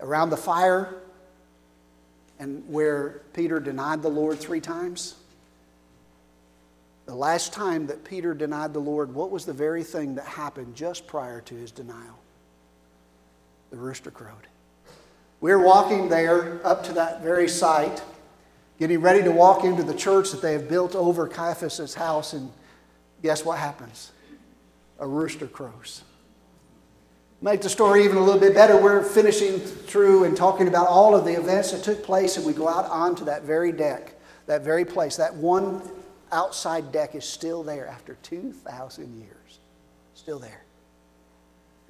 around 0.00 0.30
the 0.30 0.36
fire, 0.36 0.94
and 2.38 2.68
where 2.68 3.22
Peter 3.32 3.60
denied 3.60 4.02
the 4.02 4.08
Lord 4.08 4.38
three 4.38 4.60
times. 4.60 5.14
The 7.06 7.14
last 7.14 7.52
time 7.52 7.86
that 7.88 8.04
Peter 8.04 8.34
denied 8.34 8.72
the 8.72 8.80
Lord, 8.80 9.12
what 9.14 9.30
was 9.30 9.44
the 9.44 9.52
very 9.52 9.82
thing 9.82 10.14
that 10.16 10.24
happened 10.24 10.74
just 10.74 11.06
prior 11.06 11.40
to 11.42 11.54
his 11.54 11.70
denial? 11.70 12.18
The 13.70 13.76
rooster 13.76 14.10
crowed. 14.10 14.46
We're 15.42 15.58
walking 15.58 16.08
there 16.08 16.64
up 16.64 16.84
to 16.84 16.92
that 16.92 17.20
very 17.20 17.48
site, 17.48 18.00
getting 18.78 19.00
ready 19.00 19.24
to 19.24 19.32
walk 19.32 19.64
into 19.64 19.82
the 19.82 19.92
church 19.92 20.30
that 20.30 20.40
they 20.40 20.52
have 20.52 20.68
built 20.68 20.94
over 20.94 21.26
Caiaphas' 21.26 21.96
house, 21.96 22.32
and 22.32 22.48
guess 23.24 23.44
what 23.44 23.58
happens? 23.58 24.12
A 25.00 25.06
rooster 25.06 25.48
crows. 25.48 26.02
Make 27.40 27.60
the 27.60 27.68
story 27.68 28.04
even 28.04 28.18
a 28.18 28.20
little 28.22 28.40
bit 28.40 28.54
better, 28.54 28.76
we're 28.80 29.02
finishing 29.02 29.58
through 29.58 30.22
and 30.22 30.36
talking 30.36 30.68
about 30.68 30.86
all 30.86 31.16
of 31.16 31.24
the 31.24 31.36
events 31.36 31.72
that 31.72 31.82
took 31.82 32.04
place, 32.04 32.36
and 32.36 32.46
we 32.46 32.52
go 32.52 32.68
out 32.68 32.84
onto 32.84 33.24
that 33.24 33.42
very 33.42 33.72
deck, 33.72 34.14
that 34.46 34.62
very 34.62 34.84
place. 34.84 35.16
That 35.16 35.34
one 35.34 35.82
outside 36.30 36.92
deck 36.92 37.16
is 37.16 37.24
still 37.24 37.64
there 37.64 37.88
after 37.88 38.16
2,000 38.22 39.18
years. 39.18 39.58
Still 40.14 40.38
there. 40.38 40.62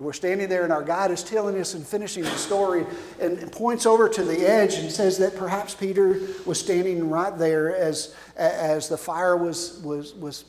We're 0.03 0.13
standing 0.13 0.49
there, 0.49 0.65
and 0.65 0.73
our 0.73 0.83
guide 0.83 1.11
is 1.11 1.23
telling 1.23 1.59
us 1.61 1.75
and 1.75 1.87
finishing 1.87 2.25
the 2.25 2.31
story 2.31 2.85
and 3.21 3.51
points 3.53 3.87
over 3.87 4.09
to 4.09 4.25
the 4.25 4.47
edge 4.49 4.75
and 4.75 4.91
says 4.91 5.19
that 5.19 5.37
perhaps 5.37 5.75
Peter 5.75 6.21
was 6.45 6.59
standing 6.59 7.09
right 7.09 7.37
there 7.39 7.75
as, 7.75 8.15
as 8.37 8.89
the 8.89 8.97
fire 8.97 9.37
was, 9.37 9.81
was, 9.85 10.15
was 10.15 10.45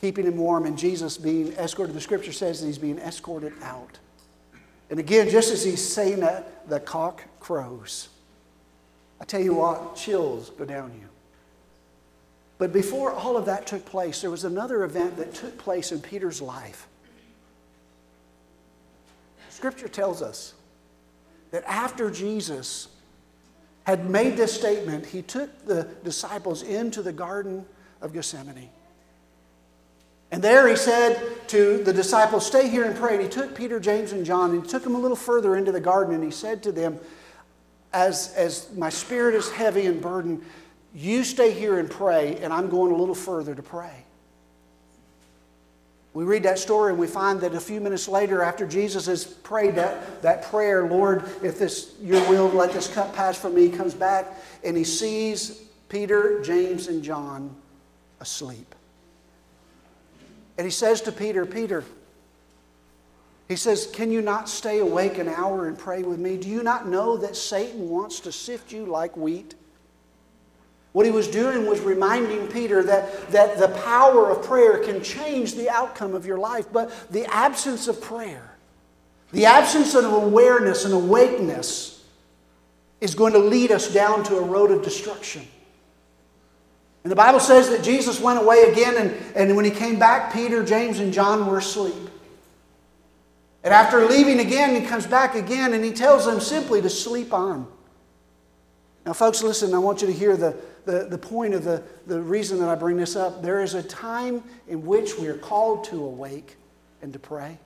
keeping 0.00 0.26
him 0.26 0.36
warm 0.36 0.64
and 0.64 0.78
Jesus 0.78 1.18
being 1.18 1.52
escorted. 1.54 1.94
The 1.94 2.00
scripture 2.00 2.32
says 2.32 2.60
that 2.60 2.66
he's 2.66 2.78
being 2.78 2.98
escorted 2.98 3.52
out. 3.62 3.98
And 4.90 5.00
again, 5.00 5.28
just 5.28 5.52
as 5.52 5.64
he's 5.64 5.86
saying 5.86 6.20
that, 6.20 6.68
the 6.68 6.80
cock 6.80 7.24
crows. 7.40 8.08
I 9.20 9.24
tell 9.24 9.40
you 9.40 9.54
what, 9.54 9.96
chills 9.96 10.50
go 10.50 10.64
down 10.64 10.92
you. 11.00 11.08
But 12.58 12.72
before 12.72 13.12
all 13.12 13.36
of 13.36 13.46
that 13.46 13.66
took 13.66 13.84
place, 13.84 14.20
there 14.20 14.30
was 14.30 14.44
another 14.44 14.84
event 14.84 15.16
that 15.16 15.34
took 15.34 15.58
place 15.58 15.92
in 15.92 16.00
Peter's 16.00 16.40
life. 16.40 16.88
Scripture 19.58 19.88
tells 19.88 20.22
us 20.22 20.54
that 21.50 21.64
after 21.66 22.12
Jesus 22.12 22.86
had 23.82 24.08
made 24.08 24.36
this 24.36 24.52
statement, 24.52 25.04
he 25.04 25.20
took 25.20 25.66
the 25.66 25.82
disciples 26.04 26.62
into 26.62 27.02
the 27.02 27.12
Garden 27.12 27.66
of 28.00 28.12
Gethsemane. 28.12 28.70
And 30.30 30.40
there 30.40 30.68
he 30.68 30.76
said 30.76 31.48
to 31.48 31.82
the 31.82 31.92
disciples, 31.92 32.46
Stay 32.46 32.68
here 32.68 32.84
and 32.84 32.94
pray. 32.94 33.14
And 33.14 33.22
he 33.24 33.28
took 33.28 33.56
Peter, 33.56 33.80
James, 33.80 34.12
and 34.12 34.24
John 34.24 34.52
and 34.52 34.62
he 34.62 34.70
took 34.70 34.84
them 34.84 34.94
a 34.94 35.00
little 35.00 35.16
further 35.16 35.56
into 35.56 35.72
the 35.72 35.80
garden 35.80 36.14
and 36.14 36.22
he 36.22 36.30
said 36.30 36.62
to 36.62 36.70
them, 36.70 37.00
As, 37.92 38.32
as 38.36 38.72
my 38.76 38.90
spirit 38.90 39.34
is 39.34 39.50
heavy 39.50 39.86
and 39.86 40.00
burdened, 40.00 40.44
you 40.94 41.24
stay 41.24 41.50
here 41.50 41.80
and 41.80 41.90
pray, 41.90 42.38
and 42.42 42.52
I'm 42.52 42.70
going 42.70 42.92
a 42.92 42.96
little 42.96 43.12
further 43.12 43.56
to 43.56 43.62
pray. 43.64 44.04
We 46.18 46.24
read 46.24 46.42
that 46.42 46.58
story 46.58 46.90
and 46.90 46.98
we 46.98 47.06
find 47.06 47.40
that 47.42 47.54
a 47.54 47.60
few 47.60 47.80
minutes 47.80 48.08
later, 48.08 48.42
after 48.42 48.66
Jesus 48.66 49.06
has 49.06 49.24
prayed 49.24 49.76
that, 49.76 50.20
that 50.22 50.42
prayer, 50.42 50.88
Lord, 50.88 51.22
if 51.44 51.60
this 51.60 51.94
your 52.02 52.28
will, 52.28 52.48
let 52.48 52.72
this 52.72 52.92
cup 52.92 53.14
pass 53.14 53.38
from 53.38 53.54
me, 53.54 53.68
he 53.68 53.70
comes 53.70 53.94
back 53.94 54.26
and 54.64 54.76
he 54.76 54.82
sees 54.82 55.62
Peter, 55.88 56.42
James, 56.42 56.88
and 56.88 57.04
John 57.04 57.54
asleep. 58.18 58.74
And 60.56 60.64
he 60.64 60.72
says 60.72 61.02
to 61.02 61.12
Peter, 61.12 61.46
Peter, 61.46 61.84
he 63.46 63.54
says, 63.54 63.86
Can 63.86 64.10
you 64.10 64.20
not 64.20 64.48
stay 64.48 64.80
awake 64.80 65.18
an 65.18 65.28
hour 65.28 65.68
and 65.68 65.78
pray 65.78 66.02
with 66.02 66.18
me? 66.18 66.36
Do 66.36 66.48
you 66.48 66.64
not 66.64 66.88
know 66.88 67.16
that 67.16 67.36
Satan 67.36 67.88
wants 67.88 68.18
to 68.18 68.32
sift 68.32 68.72
you 68.72 68.86
like 68.86 69.16
wheat? 69.16 69.54
What 70.92 71.06
he 71.06 71.12
was 71.12 71.28
doing 71.28 71.66
was 71.66 71.80
reminding 71.80 72.48
Peter 72.48 72.82
that, 72.82 73.30
that 73.30 73.58
the 73.58 73.68
power 73.68 74.30
of 74.30 74.44
prayer 74.44 74.78
can 74.78 75.02
change 75.02 75.54
the 75.54 75.68
outcome 75.70 76.14
of 76.14 76.26
your 76.26 76.38
life, 76.38 76.66
but 76.72 76.90
the 77.10 77.26
absence 77.26 77.88
of 77.88 78.00
prayer, 78.00 78.56
the 79.32 79.46
absence 79.46 79.94
of 79.94 80.04
awareness 80.04 80.84
and 80.84 80.94
awakeness, 80.94 82.04
is 83.00 83.14
going 83.14 83.32
to 83.34 83.38
lead 83.38 83.70
us 83.70 83.92
down 83.92 84.24
to 84.24 84.36
a 84.36 84.42
road 84.42 84.70
of 84.70 84.82
destruction. 84.82 85.46
And 87.04 87.12
the 87.12 87.16
Bible 87.16 87.40
says 87.40 87.68
that 87.70 87.84
Jesus 87.84 88.20
went 88.20 88.40
away 88.40 88.64
again, 88.72 88.96
and, 88.96 89.36
and 89.36 89.56
when 89.56 89.64
he 89.64 89.70
came 89.70 89.98
back, 89.98 90.32
Peter, 90.32 90.64
James, 90.64 90.98
and 90.98 91.12
John 91.12 91.46
were 91.46 91.58
asleep. 91.58 91.94
And 93.62 93.74
after 93.74 94.06
leaving 94.06 94.40
again, 94.40 94.80
he 94.80 94.86
comes 94.86 95.06
back 95.06 95.34
again 95.34 95.74
and 95.74 95.84
he 95.84 95.92
tells 95.92 96.24
them 96.24 96.40
simply 96.40 96.80
to 96.80 96.88
sleep 96.88 97.32
on. 97.32 97.66
Now, 99.08 99.14
folks, 99.14 99.42
listen, 99.42 99.72
I 99.72 99.78
want 99.78 100.02
you 100.02 100.06
to 100.06 100.12
hear 100.12 100.36
the, 100.36 100.54
the, 100.84 101.06
the 101.08 101.16
point 101.16 101.54
of 101.54 101.64
the, 101.64 101.82
the 102.06 102.20
reason 102.20 102.58
that 102.58 102.68
I 102.68 102.74
bring 102.74 102.98
this 102.98 103.16
up. 103.16 103.40
There 103.40 103.62
is 103.62 103.72
a 103.72 103.82
time 103.82 104.44
in 104.66 104.84
which 104.84 105.16
we 105.16 105.28
are 105.28 105.38
called 105.38 105.84
to 105.84 106.04
awake 106.04 106.56
and 107.00 107.10
to 107.14 107.18
pray. 107.18 107.56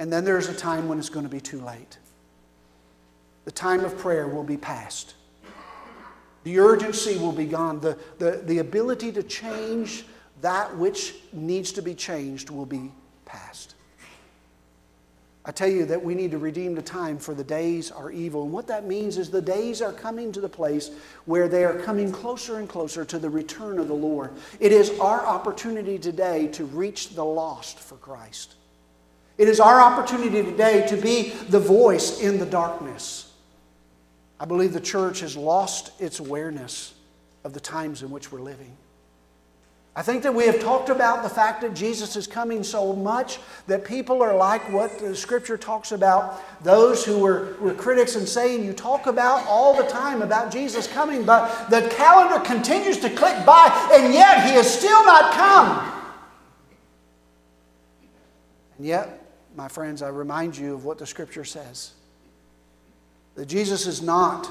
And 0.00 0.12
then 0.12 0.24
there's 0.24 0.48
a 0.48 0.52
time 0.52 0.88
when 0.88 0.98
it's 0.98 1.10
going 1.10 1.24
to 1.26 1.30
be 1.30 1.40
too 1.40 1.60
late. 1.60 1.96
The 3.44 3.52
time 3.52 3.84
of 3.84 3.96
prayer 3.96 4.26
will 4.26 4.42
be 4.42 4.56
past. 4.56 5.14
The 6.42 6.58
urgency 6.58 7.16
will 7.16 7.30
be 7.30 7.46
gone. 7.46 7.78
The, 7.78 7.96
the, 8.18 8.42
the 8.46 8.58
ability 8.58 9.12
to 9.12 9.22
change 9.22 10.06
that 10.40 10.76
which 10.76 11.14
needs 11.32 11.70
to 11.70 11.82
be 11.82 11.94
changed 11.94 12.50
will 12.50 12.66
be 12.66 12.90
past. 13.26 13.76
I 15.48 15.50
tell 15.50 15.68
you 15.68 15.86
that 15.86 16.04
we 16.04 16.14
need 16.14 16.32
to 16.32 16.38
redeem 16.38 16.74
the 16.74 16.82
time 16.82 17.16
for 17.16 17.32
the 17.32 17.42
days 17.42 17.90
are 17.90 18.10
evil. 18.12 18.42
And 18.42 18.52
what 18.52 18.66
that 18.66 18.84
means 18.84 19.16
is 19.16 19.30
the 19.30 19.40
days 19.40 19.80
are 19.80 19.94
coming 19.94 20.30
to 20.32 20.42
the 20.42 20.48
place 20.48 20.90
where 21.24 21.48
they 21.48 21.64
are 21.64 21.80
coming 21.80 22.12
closer 22.12 22.58
and 22.58 22.68
closer 22.68 23.02
to 23.06 23.18
the 23.18 23.30
return 23.30 23.78
of 23.78 23.88
the 23.88 23.94
Lord. 23.94 24.32
It 24.60 24.72
is 24.72 24.90
our 25.00 25.24
opportunity 25.24 25.98
today 25.98 26.48
to 26.48 26.66
reach 26.66 27.14
the 27.14 27.24
lost 27.24 27.78
for 27.78 27.96
Christ. 27.96 28.56
It 29.38 29.48
is 29.48 29.58
our 29.58 29.80
opportunity 29.80 30.42
today 30.42 30.86
to 30.88 30.98
be 30.98 31.30
the 31.48 31.60
voice 31.60 32.20
in 32.20 32.38
the 32.38 32.44
darkness. 32.44 33.32
I 34.38 34.44
believe 34.44 34.74
the 34.74 34.80
church 34.80 35.20
has 35.20 35.34
lost 35.34 35.98
its 35.98 36.20
awareness 36.20 36.92
of 37.42 37.54
the 37.54 37.60
times 37.60 38.02
in 38.02 38.10
which 38.10 38.30
we're 38.30 38.42
living. 38.42 38.76
I 39.98 40.02
think 40.02 40.22
that 40.22 40.32
we 40.32 40.46
have 40.46 40.60
talked 40.60 40.90
about 40.90 41.24
the 41.24 41.28
fact 41.28 41.60
that 41.62 41.74
Jesus 41.74 42.14
is 42.14 42.28
coming 42.28 42.62
so 42.62 42.92
much 42.92 43.40
that 43.66 43.84
people 43.84 44.22
are 44.22 44.36
like 44.36 44.62
what 44.72 44.96
the 45.00 45.12
scripture 45.16 45.58
talks 45.58 45.90
about 45.90 46.40
those 46.62 47.04
who 47.04 47.18
were, 47.18 47.56
were 47.60 47.74
critics 47.74 48.14
and 48.14 48.28
saying, 48.28 48.64
You 48.64 48.72
talk 48.72 49.08
about 49.08 49.44
all 49.48 49.76
the 49.76 49.88
time 49.88 50.22
about 50.22 50.52
Jesus 50.52 50.86
coming, 50.86 51.24
but 51.24 51.68
the 51.68 51.88
calendar 51.88 52.38
continues 52.38 52.98
to 52.98 53.10
click 53.10 53.44
by, 53.44 53.90
and 53.92 54.14
yet 54.14 54.46
he 54.46 54.52
has 54.52 54.72
still 54.72 55.04
not 55.04 55.32
come. 55.32 55.92
And 58.76 58.86
yet, 58.86 59.20
my 59.56 59.66
friends, 59.66 60.00
I 60.00 60.10
remind 60.10 60.56
you 60.56 60.74
of 60.74 60.84
what 60.84 60.98
the 60.98 61.06
scripture 61.06 61.44
says 61.44 61.90
that 63.34 63.46
Jesus 63.46 63.88
is 63.88 64.00
not 64.00 64.48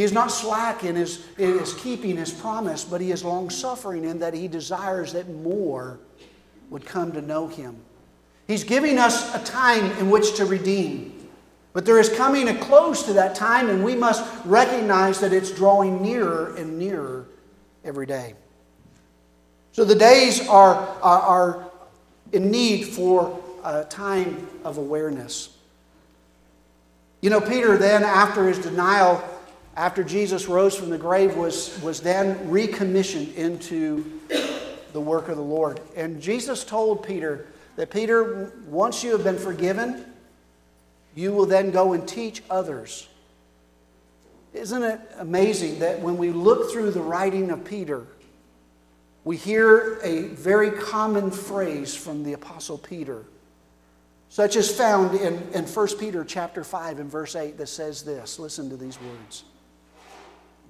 he 0.00 0.04
is 0.04 0.14
not 0.14 0.32
slack 0.32 0.82
in 0.82 0.96
his, 0.96 1.22
in 1.36 1.58
his 1.58 1.74
keeping 1.74 2.16
his 2.16 2.32
promise, 2.32 2.86
but 2.86 3.02
he 3.02 3.10
is 3.10 3.22
long 3.22 3.50
suffering 3.50 4.04
in 4.04 4.20
that 4.20 4.32
he 4.32 4.48
desires 4.48 5.12
that 5.12 5.28
more 5.28 5.98
would 6.70 6.86
come 6.86 7.12
to 7.12 7.20
know 7.20 7.48
him. 7.48 7.76
He's 8.46 8.64
giving 8.64 8.96
us 8.96 9.34
a 9.34 9.44
time 9.44 9.84
in 9.98 10.08
which 10.08 10.36
to 10.36 10.46
redeem. 10.46 11.28
But 11.74 11.84
there 11.84 11.98
is 11.98 12.08
coming 12.08 12.48
a 12.48 12.56
close 12.56 13.02
to 13.02 13.12
that 13.12 13.34
time, 13.34 13.68
and 13.68 13.84
we 13.84 13.94
must 13.94 14.24
recognize 14.46 15.20
that 15.20 15.34
it's 15.34 15.50
drawing 15.50 16.00
nearer 16.00 16.56
and 16.56 16.78
nearer 16.78 17.26
every 17.84 18.06
day. 18.06 18.32
So 19.72 19.84
the 19.84 19.94
days 19.94 20.48
are, 20.48 20.76
are, 21.02 21.20
are 21.20 21.70
in 22.32 22.50
need 22.50 22.84
for 22.84 23.38
a 23.62 23.84
time 23.84 24.48
of 24.64 24.78
awareness. 24.78 25.58
You 27.20 27.28
know, 27.28 27.42
Peter 27.42 27.76
then, 27.76 28.02
after 28.02 28.48
his 28.48 28.58
denial, 28.58 29.22
after 29.80 30.04
Jesus 30.04 30.46
rose 30.46 30.76
from 30.76 30.90
the 30.90 30.98
grave, 30.98 31.38
was, 31.38 31.80
was 31.80 32.02
then 32.02 32.50
recommissioned 32.50 33.32
into 33.34 34.20
the 34.92 35.00
work 35.00 35.30
of 35.30 35.38
the 35.38 35.42
Lord. 35.42 35.80
And 35.96 36.20
Jesus 36.20 36.64
told 36.64 37.02
Peter 37.02 37.46
that, 37.76 37.88
Peter, 37.88 38.52
once 38.66 39.02
you 39.02 39.12
have 39.12 39.24
been 39.24 39.38
forgiven, 39.38 40.04
you 41.14 41.32
will 41.32 41.46
then 41.46 41.70
go 41.70 41.94
and 41.94 42.06
teach 42.06 42.42
others. 42.50 43.08
Isn't 44.52 44.82
it 44.82 45.00
amazing 45.16 45.78
that 45.78 46.00
when 46.00 46.18
we 46.18 46.28
look 46.28 46.70
through 46.70 46.90
the 46.90 47.00
writing 47.00 47.50
of 47.50 47.64
Peter, 47.64 48.04
we 49.24 49.38
hear 49.38 49.98
a 50.02 50.24
very 50.24 50.72
common 50.72 51.30
phrase 51.30 51.94
from 51.94 52.22
the 52.22 52.34
Apostle 52.34 52.76
Peter, 52.76 53.24
such 54.28 54.56
as 54.56 54.70
found 54.70 55.18
in, 55.18 55.42
in 55.54 55.64
1 55.64 55.88
Peter 55.98 56.22
chapter 56.22 56.64
5 56.64 56.98
and 56.98 57.10
verse 57.10 57.34
8 57.34 57.56
that 57.56 57.68
says 57.68 58.02
this. 58.02 58.38
Listen 58.38 58.68
to 58.68 58.76
these 58.76 59.00
words. 59.00 59.44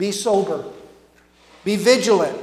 Be 0.00 0.12
sober. 0.12 0.64
Be 1.62 1.76
vigilant, 1.76 2.36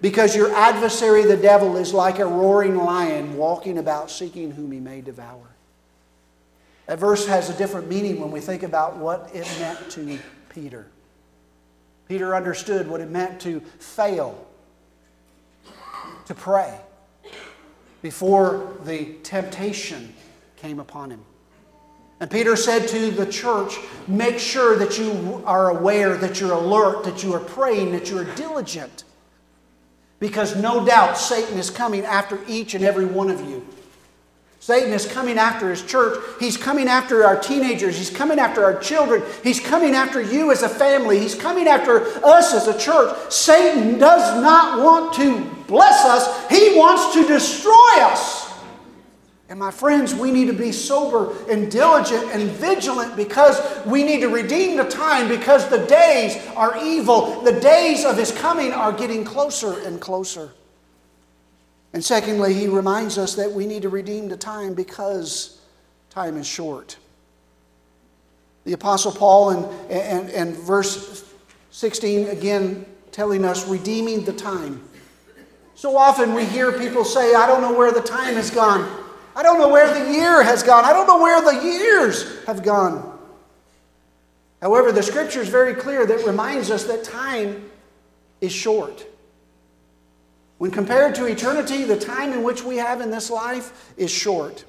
because 0.00 0.36
your 0.36 0.54
adversary, 0.54 1.24
the 1.24 1.36
devil, 1.36 1.76
is 1.76 1.92
like 1.92 2.20
a 2.20 2.24
roaring 2.24 2.76
lion 2.76 3.36
walking 3.36 3.78
about 3.78 4.08
seeking 4.08 4.52
whom 4.52 4.70
he 4.70 4.78
may 4.78 5.00
devour. 5.00 5.48
That 6.86 7.00
verse 7.00 7.26
has 7.26 7.50
a 7.50 7.54
different 7.54 7.88
meaning 7.88 8.20
when 8.20 8.30
we 8.30 8.38
think 8.38 8.62
about 8.62 8.98
what 8.98 9.28
it 9.34 9.44
meant 9.58 9.90
to 9.90 10.16
Peter. 10.48 10.86
Peter 12.06 12.36
understood 12.36 12.86
what 12.86 13.00
it 13.00 13.10
meant 13.10 13.40
to 13.40 13.58
fail, 13.80 14.46
to 16.26 16.34
pray, 16.34 16.78
before 18.00 18.76
the 18.84 19.14
temptation 19.24 20.14
came 20.54 20.78
upon 20.78 21.10
him. 21.10 21.24
And 22.18 22.30
Peter 22.30 22.56
said 22.56 22.88
to 22.88 23.10
the 23.10 23.26
church, 23.26 23.78
make 24.08 24.38
sure 24.38 24.76
that 24.76 24.98
you 24.98 25.42
are 25.44 25.70
aware, 25.70 26.16
that 26.16 26.40
you're 26.40 26.52
alert, 26.52 27.04
that 27.04 27.22
you 27.22 27.34
are 27.34 27.40
praying, 27.40 27.92
that 27.92 28.08
you 28.10 28.18
are 28.18 28.24
diligent. 28.36 29.04
Because 30.18 30.56
no 30.56 30.84
doubt 30.84 31.18
Satan 31.18 31.58
is 31.58 31.68
coming 31.68 32.04
after 32.06 32.38
each 32.48 32.74
and 32.74 32.82
every 32.82 33.04
one 33.04 33.28
of 33.30 33.40
you. 33.42 33.66
Satan 34.60 34.92
is 34.92 35.06
coming 35.06 35.38
after 35.38 35.70
his 35.70 35.82
church. 35.82 36.18
He's 36.40 36.56
coming 36.56 36.88
after 36.88 37.24
our 37.24 37.38
teenagers. 37.38 37.98
He's 37.98 38.10
coming 38.10 38.38
after 38.38 38.64
our 38.64 38.78
children. 38.80 39.22
He's 39.44 39.60
coming 39.60 39.94
after 39.94 40.20
you 40.20 40.50
as 40.50 40.62
a 40.62 40.68
family. 40.68 41.20
He's 41.20 41.34
coming 41.34 41.68
after 41.68 42.00
us 42.24 42.54
as 42.54 42.66
a 42.66 42.76
church. 42.76 43.14
Satan 43.30 43.98
does 43.98 44.42
not 44.42 44.82
want 44.82 45.14
to 45.16 45.44
bless 45.68 46.04
us, 46.04 46.50
he 46.50 46.76
wants 46.76 47.14
to 47.14 47.26
destroy 47.28 48.00
us. 48.00 48.45
And 49.48 49.60
my 49.60 49.70
friends, 49.70 50.12
we 50.12 50.32
need 50.32 50.46
to 50.46 50.52
be 50.52 50.72
sober 50.72 51.32
and 51.48 51.70
diligent 51.70 52.24
and 52.32 52.50
vigilant 52.50 53.14
because 53.14 53.60
we 53.86 54.02
need 54.02 54.20
to 54.20 54.28
redeem 54.28 54.76
the 54.76 54.84
time 54.84 55.28
because 55.28 55.68
the 55.68 55.86
days 55.86 56.36
are 56.56 56.76
evil. 56.84 57.42
The 57.42 57.60
days 57.60 58.04
of 58.04 58.16
his 58.16 58.32
coming 58.32 58.72
are 58.72 58.92
getting 58.92 59.24
closer 59.24 59.78
and 59.86 60.00
closer. 60.00 60.50
And 61.92 62.04
secondly, 62.04 62.54
he 62.54 62.66
reminds 62.66 63.18
us 63.18 63.36
that 63.36 63.52
we 63.52 63.66
need 63.66 63.82
to 63.82 63.88
redeem 63.88 64.28
the 64.28 64.36
time 64.36 64.74
because 64.74 65.60
time 66.10 66.36
is 66.36 66.46
short. 66.46 66.96
The 68.64 68.72
Apostle 68.72 69.12
Paul 69.12 69.50
in, 69.50 69.90
in, 69.90 70.28
in 70.30 70.52
verse 70.54 71.24
16 71.70 72.28
again 72.28 72.84
telling 73.12 73.44
us 73.44 73.68
redeeming 73.68 74.24
the 74.24 74.32
time. 74.32 74.82
So 75.76 75.96
often 75.96 76.34
we 76.34 76.44
hear 76.46 76.72
people 76.72 77.04
say, 77.04 77.34
I 77.34 77.46
don't 77.46 77.60
know 77.60 77.72
where 77.72 77.92
the 77.92 78.00
time 78.00 78.34
has 78.34 78.50
gone. 78.50 79.04
I 79.36 79.42
don't 79.42 79.58
know 79.58 79.68
where 79.68 79.92
the 79.92 80.12
year 80.12 80.42
has 80.42 80.62
gone. 80.62 80.86
I 80.86 80.94
don't 80.94 81.06
know 81.06 81.20
where 81.20 81.42
the 81.42 81.62
years 81.62 82.42
have 82.46 82.62
gone. 82.62 83.18
However, 84.62 84.92
the 84.92 85.02
scripture 85.02 85.42
is 85.42 85.50
very 85.50 85.74
clear 85.74 86.06
that 86.06 86.26
reminds 86.26 86.70
us 86.70 86.84
that 86.84 87.04
time 87.04 87.70
is 88.40 88.50
short. 88.50 89.06
When 90.56 90.70
compared 90.70 91.14
to 91.16 91.26
eternity, 91.26 91.84
the 91.84 91.98
time 91.98 92.32
in 92.32 92.42
which 92.42 92.64
we 92.64 92.78
have 92.78 93.02
in 93.02 93.10
this 93.10 93.28
life 93.28 93.92
is 93.98 94.10
short. 94.10 94.64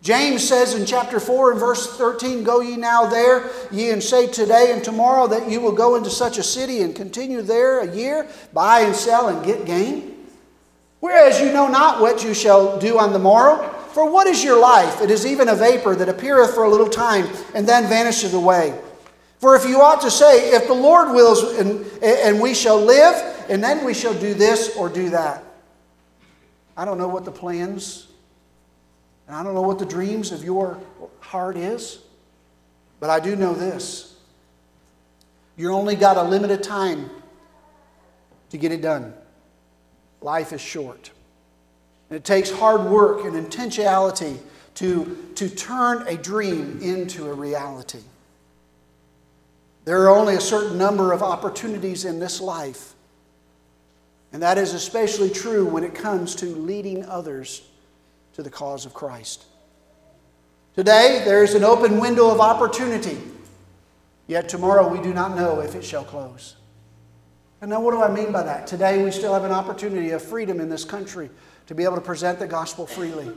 James 0.00 0.46
says 0.46 0.72
in 0.72 0.86
chapter 0.86 1.20
4 1.20 1.50
and 1.50 1.60
verse 1.60 1.98
13, 1.98 2.42
Go 2.42 2.60
ye 2.60 2.76
now 2.76 3.04
there, 3.04 3.50
ye 3.70 3.90
and 3.90 4.02
say 4.02 4.26
today 4.26 4.72
and 4.72 4.82
tomorrow 4.82 5.26
that 5.26 5.50
you 5.50 5.60
will 5.60 5.72
go 5.72 5.96
into 5.96 6.08
such 6.08 6.38
a 6.38 6.42
city 6.42 6.80
and 6.80 6.96
continue 6.96 7.42
there 7.42 7.80
a 7.80 7.94
year, 7.94 8.26
buy 8.54 8.80
and 8.80 8.96
sell 8.96 9.28
and 9.28 9.44
get 9.44 9.66
gain. 9.66 10.26
Whereas 11.00 11.38
you 11.38 11.52
know 11.52 11.68
not 11.68 12.00
what 12.00 12.24
you 12.24 12.32
shall 12.32 12.78
do 12.78 12.98
on 12.98 13.12
the 13.12 13.18
morrow. 13.18 13.75
For 13.96 14.06
what 14.10 14.26
is 14.26 14.44
your 14.44 14.60
life? 14.60 15.00
It 15.00 15.10
is 15.10 15.24
even 15.24 15.48
a 15.48 15.54
vapor 15.54 15.96
that 15.96 16.06
appeareth 16.06 16.52
for 16.52 16.64
a 16.64 16.68
little 16.68 16.86
time 16.90 17.26
and 17.54 17.66
then 17.66 17.88
vanisheth 17.88 18.34
away. 18.34 18.78
For 19.38 19.56
if 19.56 19.64
you 19.64 19.80
ought 19.80 20.02
to 20.02 20.10
say, 20.10 20.50
If 20.50 20.66
the 20.66 20.74
Lord 20.74 21.14
wills, 21.14 21.42
and, 21.58 21.86
and 22.02 22.38
we 22.38 22.52
shall 22.52 22.78
live, 22.78 23.14
and 23.48 23.64
then 23.64 23.86
we 23.86 23.94
shall 23.94 24.12
do 24.12 24.34
this 24.34 24.76
or 24.76 24.90
do 24.90 25.08
that. 25.08 25.42
I 26.76 26.84
don't 26.84 26.98
know 26.98 27.08
what 27.08 27.24
the 27.24 27.32
plans, 27.32 28.08
and 29.28 29.34
I 29.34 29.42
don't 29.42 29.54
know 29.54 29.62
what 29.62 29.78
the 29.78 29.86
dreams 29.86 30.30
of 30.30 30.44
your 30.44 30.78
heart 31.20 31.56
is, 31.56 32.00
but 33.00 33.08
I 33.08 33.18
do 33.18 33.34
know 33.34 33.54
this. 33.54 34.14
You 35.56 35.72
only 35.72 35.96
got 35.96 36.18
a 36.18 36.22
limited 36.22 36.62
time 36.62 37.08
to 38.50 38.58
get 38.58 38.72
it 38.72 38.82
done. 38.82 39.14
Life 40.20 40.52
is 40.52 40.60
short. 40.60 41.12
It 42.10 42.24
takes 42.24 42.50
hard 42.50 42.84
work 42.84 43.24
and 43.24 43.34
intentionality 43.34 44.38
to, 44.76 45.32
to 45.34 45.48
turn 45.48 46.06
a 46.06 46.16
dream 46.16 46.80
into 46.80 47.26
a 47.26 47.32
reality. 47.32 48.00
There 49.84 50.02
are 50.02 50.10
only 50.10 50.34
a 50.34 50.40
certain 50.40 50.78
number 50.78 51.12
of 51.12 51.22
opportunities 51.22 52.04
in 52.04 52.18
this 52.18 52.40
life. 52.40 52.94
And 54.32 54.42
that 54.42 54.58
is 54.58 54.74
especially 54.74 55.30
true 55.30 55.64
when 55.64 55.84
it 55.84 55.94
comes 55.94 56.34
to 56.36 56.46
leading 56.46 57.04
others 57.06 57.62
to 58.34 58.42
the 58.42 58.50
cause 58.50 58.84
of 58.84 58.92
Christ. 58.92 59.44
Today, 60.74 61.22
there 61.24 61.42
is 61.42 61.54
an 61.54 61.64
open 61.64 61.98
window 61.98 62.30
of 62.30 62.38
opportunity, 62.40 63.18
yet 64.26 64.48
tomorrow 64.48 64.86
we 64.86 65.00
do 65.00 65.14
not 65.14 65.34
know 65.34 65.60
if 65.60 65.74
it 65.74 65.82
shall 65.82 66.04
close. 66.04 66.56
And 67.66 67.72
now, 67.72 67.80
what 67.80 67.90
do 67.90 68.00
I 68.00 68.08
mean 68.08 68.30
by 68.30 68.44
that? 68.44 68.68
Today, 68.68 69.02
we 69.02 69.10
still 69.10 69.34
have 69.34 69.42
an 69.42 69.50
opportunity 69.50 70.10
of 70.10 70.22
freedom 70.22 70.60
in 70.60 70.68
this 70.68 70.84
country 70.84 71.28
to 71.66 71.74
be 71.74 71.82
able 71.82 71.96
to 71.96 72.00
present 72.00 72.38
the 72.38 72.46
gospel 72.46 72.86
freely. 72.86 73.28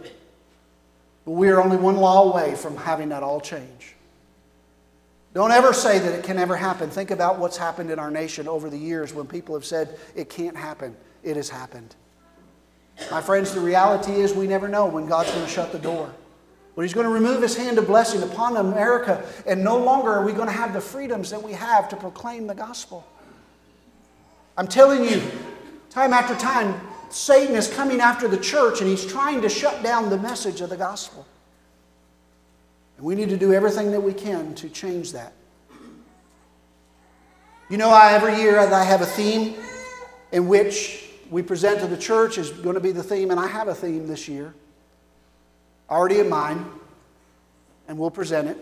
But 1.25 1.31
we 1.31 1.49
are 1.49 1.59
only 1.59 1.77
one 1.77 1.95
law 1.95 2.31
away 2.31 2.53
from 2.53 2.77
having 2.77 3.09
that 3.09 3.23
all 3.23 3.41
change. 3.41 3.95
Don't 5.33 5.49
ever 5.49 5.73
say 5.73 5.97
that 5.97 6.13
it 6.13 6.23
can 6.23 6.35
never 6.35 6.55
happen. 6.55 6.91
Think 6.91 7.09
about 7.09 7.39
what's 7.39 7.57
happened 7.57 7.89
in 7.89 7.97
our 7.97 8.11
nation 8.11 8.47
over 8.47 8.69
the 8.69 8.77
years 8.77 9.15
when 9.15 9.25
people 9.25 9.55
have 9.55 9.65
said 9.65 9.97
it 10.15 10.29
can't 10.29 10.55
happen. 10.55 10.95
It 11.23 11.35
has 11.35 11.49
happened. 11.49 11.95
My 13.09 13.21
friends, 13.21 13.55
the 13.55 13.61
reality 13.61 14.11
is 14.11 14.35
we 14.35 14.45
never 14.45 14.67
know 14.67 14.85
when 14.85 15.07
God's 15.07 15.31
going 15.31 15.43
to 15.43 15.51
shut 15.51 15.71
the 15.71 15.79
door. 15.79 16.13
When 16.75 16.85
He's 16.85 16.93
going 16.93 17.07
to 17.07 17.11
remove 17.11 17.41
His 17.41 17.57
hand 17.57 17.79
of 17.79 17.87
blessing 17.87 18.21
upon 18.21 18.57
America, 18.57 19.27
and 19.47 19.63
no 19.63 19.79
longer 19.79 20.11
are 20.11 20.23
we 20.23 20.33
going 20.33 20.49
to 20.49 20.53
have 20.53 20.71
the 20.71 20.81
freedoms 20.81 21.31
that 21.31 21.41
we 21.41 21.53
have 21.53 21.89
to 21.89 21.95
proclaim 21.95 22.45
the 22.45 22.53
gospel. 22.53 23.07
I'm 24.59 24.67
telling 24.67 25.05
you, 25.05 25.21
time 25.89 26.11
after 26.11 26.35
time, 26.35 26.81
Satan 27.09 27.55
is 27.55 27.73
coming 27.73 28.01
after 28.01 28.27
the 28.27 28.37
church 28.37 28.81
and 28.81 28.89
he's 28.89 29.05
trying 29.05 29.41
to 29.41 29.47
shut 29.47 29.81
down 29.83 30.09
the 30.09 30.17
message 30.17 30.59
of 30.59 30.69
the 30.69 30.75
gospel. 30.75 31.25
And 32.97 33.05
we 33.05 33.15
need 33.15 33.29
to 33.29 33.37
do 33.37 33.53
everything 33.53 33.91
that 33.91 34.01
we 34.01 34.13
can 34.13 34.53
to 34.55 34.67
change 34.67 35.13
that. 35.13 35.31
You 37.69 37.77
know, 37.77 37.89
I, 37.89 38.11
every 38.11 38.35
year 38.35 38.59
I 38.59 38.83
have 38.83 38.99
a 38.99 39.05
theme 39.05 39.55
in 40.33 40.49
which 40.49 41.09
we 41.31 41.41
present 41.41 41.79
to 41.79 41.87
the 41.87 41.95
church 41.95 42.37
is 42.37 42.49
going 42.49 42.75
to 42.75 42.81
be 42.81 42.91
the 42.91 43.01
theme, 43.01 43.31
and 43.31 43.39
I 43.39 43.47
have 43.47 43.69
a 43.69 43.75
theme 43.75 44.07
this 44.07 44.27
year, 44.27 44.53
already 45.89 46.19
in 46.19 46.27
mind, 46.27 46.65
and 47.87 47.97
we'll 47.97 48.11
present 48.11 48.49
it. 48.49 48.57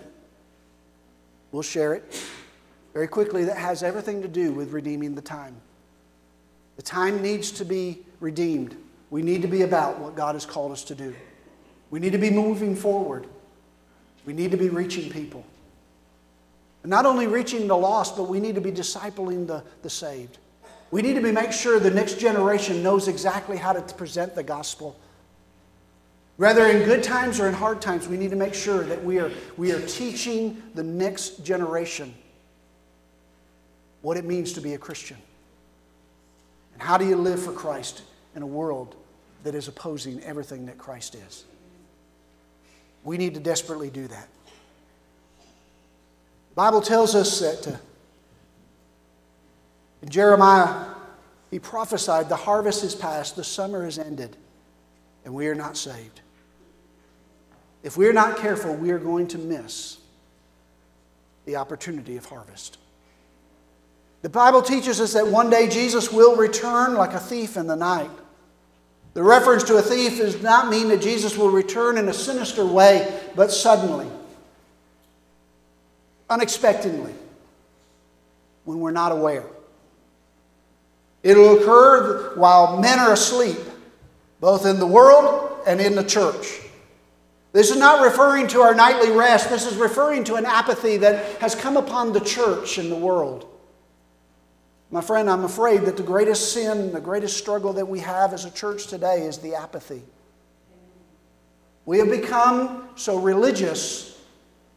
We'll 1.52 1.64
share 1.64 1.96
it 1.96 2.24
very 2.94 3.08
quickly 3.08 3.46
that 3.46 3.58
has 3.58 3.82
everything 3.82 4.22
to 4.22 4.28
do 4.28 4.52
with 4.52 4.72
redeeming 4.74 5.16
the 5.16 5.24
time. 5.24 5.56
The 6.78 6.84
time 6.84 7.22
needs 7.22 7.52
to 7.54 7.66
be 7.66 8.06
redeemed. 8.20 8.78
We 9.10 9.22
need 9.22 9.42
to 9.42 9.48
be 9.48 9.64
about 9.64 10.00
what 10.00 10.16
God 10.16 10.36
has 10.36 10.46
called 10.46 10.72
us 10.72 10.84
to 10.86 10.96
do. 10.96 11.14
We 11.90 12.00
need 12.00 12.12
to 12.14 12.18
be 12.18 12.30
moving 12.30 12.76
forward. 12.76 13.28
We 14.26 14.34
need 14.34 14.52
to 14.52 14.58
be 14.58 14.70
reaching 14.70 15.10
people. 15.10 15.46
And 16.84 16.90
not 16.90 17.06
only 17.06 17.28
reaching 17.28 17.68
the 17.68 17.78
lost, 17.78 18.16
but 18.16 18.24
we 18.24 18.40
need 18.40 18.56
to 18.56 18.62
be 18.62 18.72
discipling 18.72 19.48
the, 19.48 19.64
the 19.82 19.90
saved. 19.90 20.38
We 20.92 21.02
need 21.02 21.16
to 21.16 21.22
be 21.22 21.32
make 21.32 21.52
sure 21.52 21.80
the 21.80 21.92
next 21.92 22.20
generation 22.20 22.82
knows 22.84 23.08
exactly 23.08 23.58
how 23.58 23.74
to 23.74 23.82
present 23.96 24.36
the 24.36 24.44
gospel. 24.44 24.98
Whether 26.38 26.68
in 26.68 26.86
good 26.86 27.04
times 27.04 27.40
or 27.40 27.48
in 27.48 27.54
hard 27.54 27.82
times, 27.82 28.08
we 28.08 28.16
need 28.16 28.30
to 28.30 28.36
make 28.36 28.54
sure 28.54 28.84
that 28.84 29.04
we 29.04 29.20
are, 29.20 29.32
we 29.58 29.72
are 29.72 29.82
teaching 29.88 30.62
the 30.76 30.84
next 30.84 31.44
generation 31.44 32.14
what 34.02 34.18
it 34.18 34.24
means 34.24 34.54
to 34.54 34.62
be 34.62 34.76
a 34.76 34.78
Christian. 34.78 35.18
And 36.78 36.84
how 36.84 37.00
do 37.00 37.08
you 37.08 37.16
live 37.16 37.42
for 37.42 37.52
Christ 37.52 38.04
in 38.36 38.44
a 38.44 38.46
world 38.46 38.96
that 39.44 39.56
is 39.56 39.68
opposing 39.68 40.22
everything 40.22 40.68
that 40.68 40.78
Christ 40.78 41.16
is? 41.16 41.44
We 43.04 43.18
need 43.18 43.34
to 43.34 43.40
desperately 43.40 43.90
do 43.90 44.08
that. 44.08 44.28
The 46.50 46.56
Bible 46.56 46.82
tells 46.82 47.16
us 47.16 47.40
that 47.40 47.68
uh, 47.68 47.78
in 50.04 50.10
Jeremiah, 50.10 50.86
he 51.50 51.58
prophesied 51.58 52.30
the 52.30 52.36
harvest 52.36 52.84
is 52.84 52.94
past, 52.94 53.36
the 53.36 53.44
summer 53.44 53.88
is 53.88 53.98
ended, 53.98 54.38
and 55.26 55.34
we 55.34 55.48
are 55.48 55.56
not 55.56 55.78
saved. 55.78 56.22
If 57.82 57.98
we 57.98 58.06
are 58.08 58.14
not 58.14 58.38
careful, 58.38 58.76
we 58.76 58.92
are 58.92 59.00
going 59.00 59.28
to 59.30 59.40
miss 59.40 59.98
the 61.46 61.56
opportunity 61.56 62.18
of 62.18 62.26
harvest. 62.26 62.78
The 64.22 64.30
Bible 64.30 64.62
teaches 64.62 65.00
us 65.00 65.14
that 65.14 65.28
one 65.28 65.50
day 65.50 65.70
Jesus 65.70 66.12
will 66.12 66.36
return 66.36 66.96
like 66.96 67.14
a 67.14 67.20
thief 67.20 67.56
in 67.56 67.68
the 67.68 67.76
night. 67.76 68.10
The 69.14 69.24
reference 69.24 69.64
to 69.66 69.78
a 69.78 69.82
thief 69.82 70.18
does 70.18 70.42
not 70.42 70.70
mean 70.70 70.90
that 70.90 71.02
Jesus 71.02 71.38
will 71.38 71.50
return 71.50 71.98
in 71.98 72.08
a 72.08 72.14
sinister 72.14 72.66
way, 72.66 73.20
but 73.36 73.52
suddenly, 73.52 74.08
unexpectedly, 76.30 77.14
when 78.66 78.80
we're 78.80 78.92
not 78.92 79.12
aware. 79.12 79.46
It'll 81.24 81.60
occur 81.60 82.36
while 82.36 82.80
men 82.80 83.00
are 83.00 83.14
asleep, 83.14 83.58
both 84.40 84.66
in 84.66 84.80
the 84.80 84.88
world 84.88 85.62
and 85.66 85.82
in 85.82 85.96
the 85.96 86.04
church. 86.04 86.60
This 87.54 87.72
is 87.72 87.78
not 87.78 88.04
referring 88.04 88.48
to 88.50 88.62
our 88.62 88.76
nightly 88.76 89.10
rest. 89.10 89.50
This 89.50 89.66
is 89.66 89.78
referring 89.78 90.26
to 90.26 90.36
an 90.36 90.46
apathy 90.46 90.98
that 90.98 91.42
has 91.42 91.56
come 91.56 91.76
upon 91.76 92.14
the 92.14 92.20
church 92.20 92.78
and 92.78 92.92
the 92.92 92.96
world. 92.96 93.48
My 94.90 95.02
friend, 95.02 95.30
I'm 95.30 95.44
afraid 95.44 95.82
that 95.82 95.98
the 95.98 96.04
greatest 96.04 96.54
sin, 96.54 96.94
the 96.94 97.02
greatest 97.02 97.38
struggle 97.38 97.74
that 97.74 97.88
we 97.88 98.00
have 98.00 98.34
as 98.34 98.46
a 98.46 98.52
church 98.52 98.88
today 98.88 99.24
is 99.24 99.38
the 99.40 99.56
apathy. 99.56 100.02
We 101.86 102.00
have 102.00 102.10
become 102.10 102.88
so 102.96 103.18
religious 103.18 104.22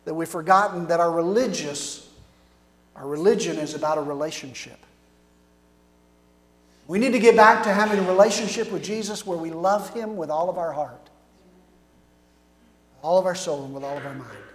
that 0.04 0.14
we've 0.14 0.28
forgotten 0.28 0.86
that 0.88 0.98
our 0.98 1.10
religious, 1.10 2.08
our 2.96 3.06
religion 3.06 3.56
is 3.56 3.74
about 3.74 3.98
a 3.98 4.02
relationship. 4.02 4.78
We 6.88 6.98
need 6.98 7.12
to 7.12 7.20
get 7.20 7.36
back 7.36 7.62
to 7.64 7.72
having 7.72 8.00
a 8.00 8.08
relationship 8.08 8.72
with 8.72 8.82
Jesus 8.82 9.24
where 9.24 9.38
we 9.38 9.50
love 9.50 9.94
Him 9.94 10.16
with 10.16 10.28
all 10.28 10.50
of 10.50 10.58
our 10.58 10.72
heart, 10.72 11.08
all 13.02 13.16
of 13.16 13.26
our 13.26 13.36
soul, 13.36 13.64
and 13.64 13.72
with 13.72 13.84
all 13.84 13.96
of 13.96 14.04
our 14.04 14.14
mind. 14.14 14.49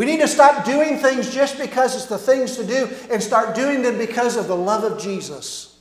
We 0.00 0.06
need 0.06 0.20
to 0.20 0.28
stop 0.28 0.64
doing 0.64 0.96
things 0.96 1.30
just 1.30 1.58
because 1.58 1.94
it's 1.94 2.06
the 2.06 2.16
things 2.16 2.56
to 2.56 2.66
do 2.66 2.88
and 3.10 3.22
start 3.22 3.54
doing 3.54 3.82
them 3.82 3.98
because 3.98 4.38
of 4.38 4.48
the 4.48 4.56
love 4.56 4.82
of 4.82 4.98
Jesus. 4.98 5.78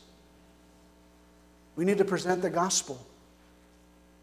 We 1.78 1.86
need 1.86 2.00
to 2.00 2.04
present 2.04 2.42
the 2.42 2.50
gospel 2.50 3.00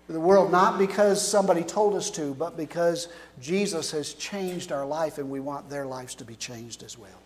to 0.07 0.13
the 0.13 0.21
world 0.21 0.53
not 0.53 0.79
because 0.79 1.27
somebody 1.27 1.63
told 1.63 1.95
us 1.95 2.11
to, 2.11 2.35
but 2.35 2.59
because 2.59 3.09
Jesus 3.41 3.91
has 3.93 4.13
changed 4.13 4.71
our 4.71 4.85
life 4.85 5.17
and 5.17 5.31
we 5.31 5.41
want 5.41 5.71
their 5.71 5.87
lives 5.87 6.15
to 6.17 6.27
be 6.27 6.37
changed 6.37 6.83
as 6.83 6.99
well. 6.99 7.23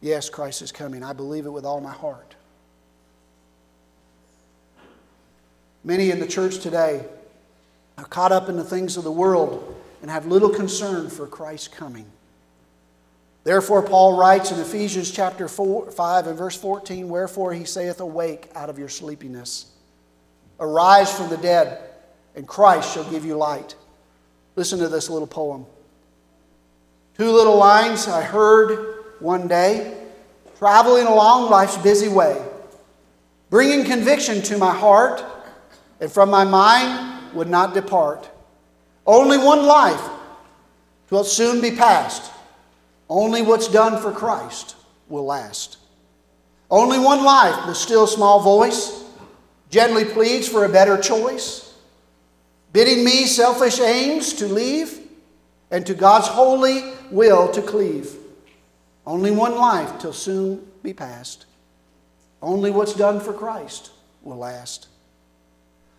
Yes, 0.00 0.30
Christ 0.30 0.62
is 0.62 0.70
coming. 0.70 1.02
I 1.02 1.12
believe 1.12 1.44
it 1.44 1.50
with 1.50 1.64
all 1.64 1.80
my 1.80 1.90
heart. 1.90 2.36
Many 5.82 6.12
in 6.12 6.20
the 6.20 6.28
church 6.28 6.60
today 6.60 7.04
are 7.96 8.04
caught 8.04 8.30
up 8.30 8.48
in 8.48 8.54
the 8.54 8.62
things 8.62 8.96
of 8.96 9.02
the 9.02 9.10
world 9.10 9.74
and 10.02 10.10
have 10.10 10.26
little 10.26 10.50
concern 10.50 11.10
for 11.10 11.26
Christ's 11.26 11.68
coming. 11.68 12.06
Therefore, 13.44 13.82
Paul 13.82 14.18
writes 14.18 14.50
in 14.52 14.60
Ephesians 14.60 15.10
chapter 15.10 15.48
4, 15.48 15.90
5 15.90 16.26
and 16.26 16.36
verse 16.36 16.56
14, 16.56 17.08
Wherefore 17.08 17.54
he 17.54 17.64
saith, 17.64 18.00
Awake 18.00 18.50
out 18.54 18.68
of 18.68 18.78
your 18.78 18.88
sleepiness, 18.88 19.66
arise 20.60 21.16
from 21.16 21.30
the 21.30 21.38
dead, 21.38 21.80
and 22.36 22.46
Christ 22.46 22.92
shall 22.92 23.08
give 23.10 23.24
you 23.24 23.36
light. 23.36 23.74
Listen 24.54 24.78
to 24.80 24.88
this 24.88 25.08
little 25.08 25.26
poem. 25.26 25.64
Two 27.16 27.30
little 27.30 27.56
lines 27.56 28.06
I 28.06 28.22
heard 28.22 29.04
one 29.20 29.48
day, 29.48 29.96
traveling 30.58 31.06
along 31.06 31.50
life's 31.50 31.76
busy 31.78 32.08
way, 32.08 32.44
bringing 33.50 33.84
conviction 33.84 34.42
to 34.42 34.58
my 34.58 34.74
heart, 34.74 35.24
and 36.00 36.12
from 36.12 36.30
my 36.30 36.44
mind 36.44 37.34
would 37.34 37.48
not 37.48 37.72
depart. 37.72 38.28
Only 39.08 39.38
one 39.38 39.64
life, 39.64 40.02
twill 41.08 41.24
soon 41.24 41.62
be 41.62 41.70
past. 41.70 42.30
Only 43.08 43.40
what's 43.40 43.68
done 43.68 44.02
for 44.02 44.12
Christ 44.12 44.76
will 45.08 45.24
last. 45.24 45.78
Only 46.70 46.98
one 46.98 47.24
life, 47.24 47.64
the 47.64 47.72
still 47.72 48.06
small 48.06 48.40
voice 48.40 49.02
gently 49.70 50.04
pleads 50.04 50.46
for 50.46 50.66
a 50.66 50.68
better 50.68 50.98
choice, 50.98 51.74
bidding 52.74 53.02
me 53.02 53.24
selfish 53.24 53.80
aims 53.80 54.34
to 54.34 54.46
leave 54.46 55.00
and 55.70 55.86
to 55.86 55.94
God's 55.94 56.28
holy 56.28 56.92
will 57.10 57.50
to 57.52 57.62
cleave. 57.62 58.14
Only 59.06 59.30
one 59.30 59.56
life 59.56 59.98
till 59.98 60.12
soon 60.12 60.66
be 60.82 60.92
past. 60.92 61.46
Only 62.42 62.70
what's 62.70 62.92
done 62.92 63.20
for 63.20 63.32
Christ 63.32 63.90
will 64.22 64.36
last. 64.36 64.88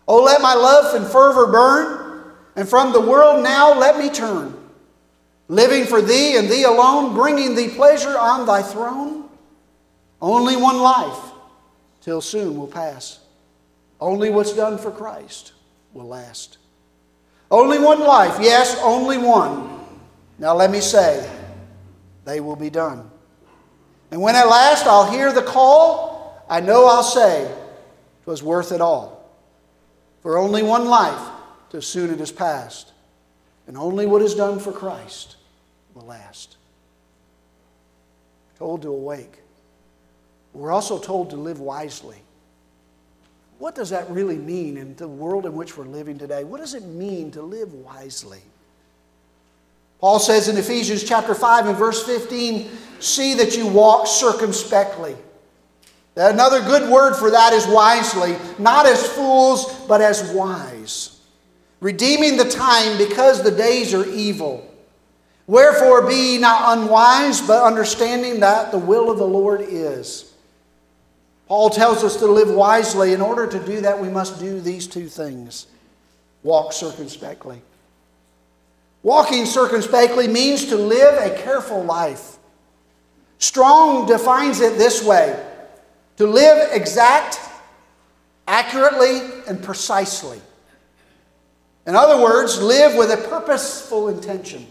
Oh, 0.06 0.22
let 0.22 0.40
my 0.40 0.54
love 0.54 0.94
and 0.94 1.04
fervor 1.10 1.50
burn 1.50 2.09
and 2.56 2.68
from 2.68 2.92
the 2.92 3.00
world 3.00 3.42
now 3.42 3.78
let 3.78 3.98
me 3.98 4.10
turn, 4.10 4.54
living 5.48 5.84
for 5.84 6.02
thee 6.02 6.36
and 6.36 6.48
thee 6.48 6.64
alone, 6.64 7.14
bringing 7.14 7.54
thee 7.54 7.68
pleasure 7.68 8.18
on 8.18 8.46
thy 8.46 8.62
throne. 8.62 9.28
Only 10.20 10.56
one 10.56 10.78
life, 10.78 11.32
till 12.00 12.20
soon 12.20 12.56
will 12.56 12.66
pass. 12.66 13.20
Only 14.00 14.30
what's 14.30 14.52
done 14.52 14.78
for 14.78 14.90
Christ 14.90 15.52
will 15.92 16.08
last. 16.08 16.58
Only 17.50 17.78
one 17.78 18.00
life, 18.00 18.38
yes, 18.40 18.78
only 18.82 19.18
one. 19.18 19.80
Now 20.38 20.54
let 20.54 20.70
me 20.70 20.80
say, 20.80 21.28
they 22.24 22.40
will 22.40 22.56
be 22.56 22.70
done. 22.70 23.10
And 24.10 24.20
when 24.20 24.34
at 24.34 24.48
last 24.48 24.86
I'll 24.86 25.10
hear 25.10 25.32
the 25.32 25.42
call, 25.42 26.44
I 26.48 26.60
know 26.60 26.86
I'll 26.86 27.02
say, 27.02 27.50
"'Twas 28.24 28.42
worth 28.42 28.72
it 28.72 28.80
all. 28.80 29.28
For 30.22 30.36
only 30.36 30.62
one 30.62 30.86
life 30.86 31.39
till 31.70 31.82
soon 31.82 32.10
it 32.12 32.20
is 32.20 32.30
past. 32.30 32.92
And 33.66 33.76
only 33.78 34.06
what 34.06 34.22
is 34.22 34.34
done 34.34 34.58
for 34.58 34.72
Christ 34.72 35.36
will 35.94 36.06
last. 36.06 36.56
We're 38.52 38.66
told 38.66 38.82
to 38.82 38.88
awake. 38.88 39.38
We're 40.52 40.72
also 40.72 40.98
told 40.98 41.30
to 41.30 41.36
live 41.36 41.60
wisely. 41.60 42.16
What 43.58 43.74
does 43.74 43.90
that 43.90 44.10
really 44.10 44.38
mean 44.38 44.76
in 44.76 44.96
the 44.96 45.06
world 45.06 45.46
in 45.46 45.54
which 45.54 45.76
we're 45.76 45.84
living 45.84 46.18
today? 46.18 46.44
What 46.44 46.60
does 46.60 46.74
it 46.74 46.84
mean 46.84 47.30
to 47.32 47.42
live 47.42 47.72
wisely? 47.72 48.40
Paul 50.00 50.18
says 50.18 50.48
in 50.48 50.56
Ephesians 50.56 51.04
chapter 51.04 51.34
5 51.34 51.66
and 51.66 51.76
verse 51.76 52.02
15, 52.04 52.70
see 53.00 53.34
that 53.34 53.56
you 53.56 53.66
walk 53.66 54.06
circumspectly. 54.06 55.14
Another 56.16 56.60
good 56.62 56.90
word 56.90 57.14
for 57.14 57.30
that 57.30 57.52
is 57.52 57.66
wisely, 57.66 58.36
not 58.58 58.86
as 58.86 59.06
fools, 59.06 59.72
but 59.86 60.00
as 60.00 60.32
wise, 60.32 61.19
redeeming 61.80 62.36
the 62.36 62.48
time 62.48 62.96
because 62.98 63.42
the 63.42 63.50
days 63.50 63.92
are 63.94 64.06
evil. 64.06 64.66
Wherefore 65.46 66.06
be 66.06 66.34
ye 66.34 66.38
not 66.38 66.78
unwise, 66.78 67.40
but 67.40 67.64
understanding 67.64 68.40
that 68.40 68.70
the 68.70 68.78
will 68.78 69.10
of 69.10 69.18
the 69.18 69.26
Lord 69.26 69.62
is. 69.62 70.32
Paul 71.48 71.70
tells 71.70 72.04
us 72.04 72.16
to 72.18 72.26
live 72.26 72.50
wisely. 72.50 73.12
In 73.12 73.20
order 73.20 73.46
to 73.46 73.58
do 73.66 73.80
that, 73.80 74.00
we 74.00 74.08
must 74.08 74.38
do 74.38 74.60
these 74.60 74.86
two 74.86 75.08
things 75.08 75.66
walk 76.42 76.72
circumspectly. 76.72 77.60
Walking 79.02 79.46
circumspectly 79.46 80.28
means 80.28 80.66
to 80.66 80.76
live 80.76 81.18
a 81.18 81.36
careful 81.42 81.82
life. 81.82 82.36
Strong 83.38 84.06
defines 84.06 84.60
it 84.60 84.76
this 84.76 85.02
way 85.02 85.44
to 86.16 86.26
live 86.26 86.68
exact, 86.72 87.40
accurately, 88.46 89.20
and 89.48 89.62
precisely. 89.62 90.40
In 91.86 91.96
other 91.96 92.22
words, 92.22 92.60
live 92.62 92.96
with 92.96 93.10
a 93.10 93.16
purposeful 93.28 94.08
intention. 94.08 94.66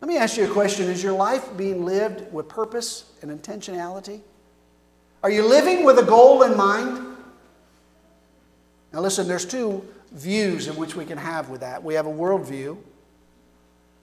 Let 0.00 0.08
me 0.08 0.16
ask 0.18 0.36
you 0.36 0.44
a 0.44 0.52
question 0.52 0.90
Is 0.90 1.02
your 1.02 1.14
life 1.14 1.56
being 1.56 1.84
lived 1.84 2.32
with 2.32 2.48
purpose 2.48 3.04
and 3.22 3.30
intentionality? 3.30 4.20
Are 5.22 5.30
you 5.30 5.46
living 5.48 5.84
with 5.84 5.98
a 5.98 6.02
goal 6.02 6.42
in 6.42 6.56
mind? 6.56 7.16
Now, 8.92 9.00
listen, 9.00 9.26
there's 9.26 9.46
two 9.46 9.84
views 10.12 10.68
in 10.68 10.76
which 10.76 10.94
we 10.94 11.04
can 11.04 11.18
have 11.18 11.48
with 11.48 11.62
that. 11.62 11.82
We 11.82 11.94
have 11.94 12.06
a 12.06 12.12
worldview, 12.12 12.76